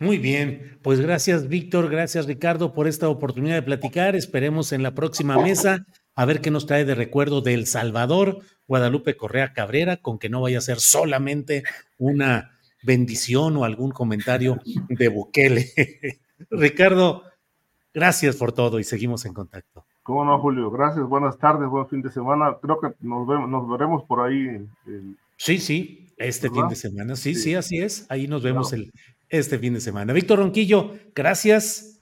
[0.00, 4.14] Muy bien, pues gracias Víctor, gracias Ricardo por esta oportunidad de platicar.
[4.14, 5.86] Esperemos en la próxima mesa
[6.18, 10.28] a ver qué nos trae de recuerdo de El Salvador, Guadalupe Correa Cabrera, con que
[10.28, 11.62] no vaya a ser solamente
[11.96, 14.58] una bendición o algún comentario
[14.88, 15.68] de Bukele.
[16.50, 17.22] Ricardo,
[17.94, 19.86] gracias por todo y seguimos en contacto.
[20.02, 20.72] ¿Cómo no, Julio?
[20.72, 22.56] Gracias, buenas tardes, buen fin de semana.
[22.60, 24.66] Creo que nos, vemos, nos veremos por ahí.
[25.36, 27.14] Sí, sí, este fin de semana.
[27.14, 28.06] Sí, sí, así es.
[28.10, 28.90] Ahí nos vemos el,
[29.28, 30.12] este fin de semana.
[30.12, 31.97] Víctor Ronquillo, gracias.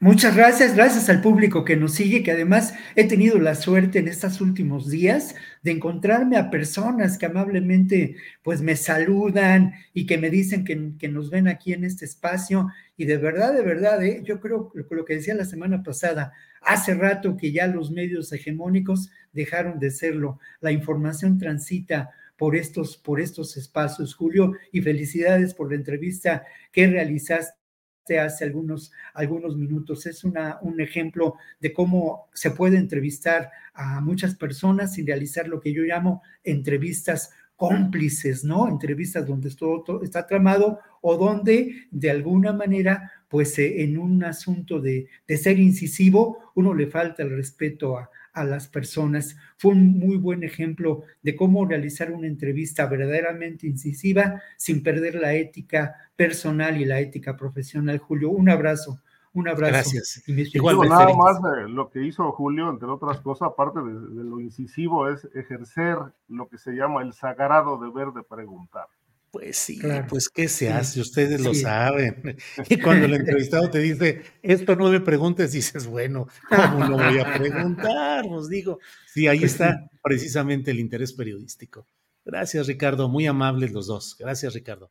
[0.00, 4.06] Muchas gracias, gracias al público que nos sigue, que además he tenido la suerte en
[4.06, 5.34] estos últimos días
[5.64, 11.30] de encontrarme a personas que amablemente pues me saludan y que me dicen que, nos
[11.30, 12.68] ven aquí en este espacio.
[12.96, 14.22] Y de verdad, de verdad, ¿eh?
[14.22, 16.32] yo creo que lo que decía la semana pasada,
[16.62, 22.96] hace rato que ya los medios hegemónicos dejaron de serlo, la información transita por estos,
[22.96, 27.57] por estos espacios, Julio, y felicidades por la entrevista que realizaste
[28.16, 30.06] hace algunos, algunos minutos.
[30.06, 35.60] Es una, un ejemplo de cómo se puede entrevistar a muchas personas sin realizar lo
[35.60, 38.68] que yo llamo entrevistas cómplices, ¿no?
[38.68, 44.80] Entrevistas donde todo, está tramado o donde de alguna manera, pues eh, en un asunto
[44.80, 49.36] de, de, ser incisivo, uno le falta el respeto a, a las personas.
[49.56, 55.34] Fue un muy buen ejemplo de cómo realizar una entrevista verdaderamente incisiva sin perder la
[55.34, 57.98] ética personal y la ética profesional.
[57.98, 59.00] Julio, un abrazo.
[59.34, 59.72] Un abrazo.
[59.72, 60.22] Gracias.
[60.26, 65.08] Igual, nada más lo que hizo Julio, entre otras cosas, aparte de, de lo incisivo,
[65.08, 68.86] es ejercer lo que se llama el sagrado deber de preguntar.
[69.38, 72.36] Pues sí, pues qué se hace, ustedes lo saben.
[72.68, 77.20] Y cuando el entrevistado te dice, esto no me preguntes, dices, bueno, ¿cómo no voy
[77.20, 78.24] a preguntar?
[78.28, 81.86] Os digo, sí, ahí pues está precisamente el interés periodístico.
[82.24, 84.16] Gracias, Ricardo, muy amables los dos.
[84.18, 84.90] Gracias, Ricardo.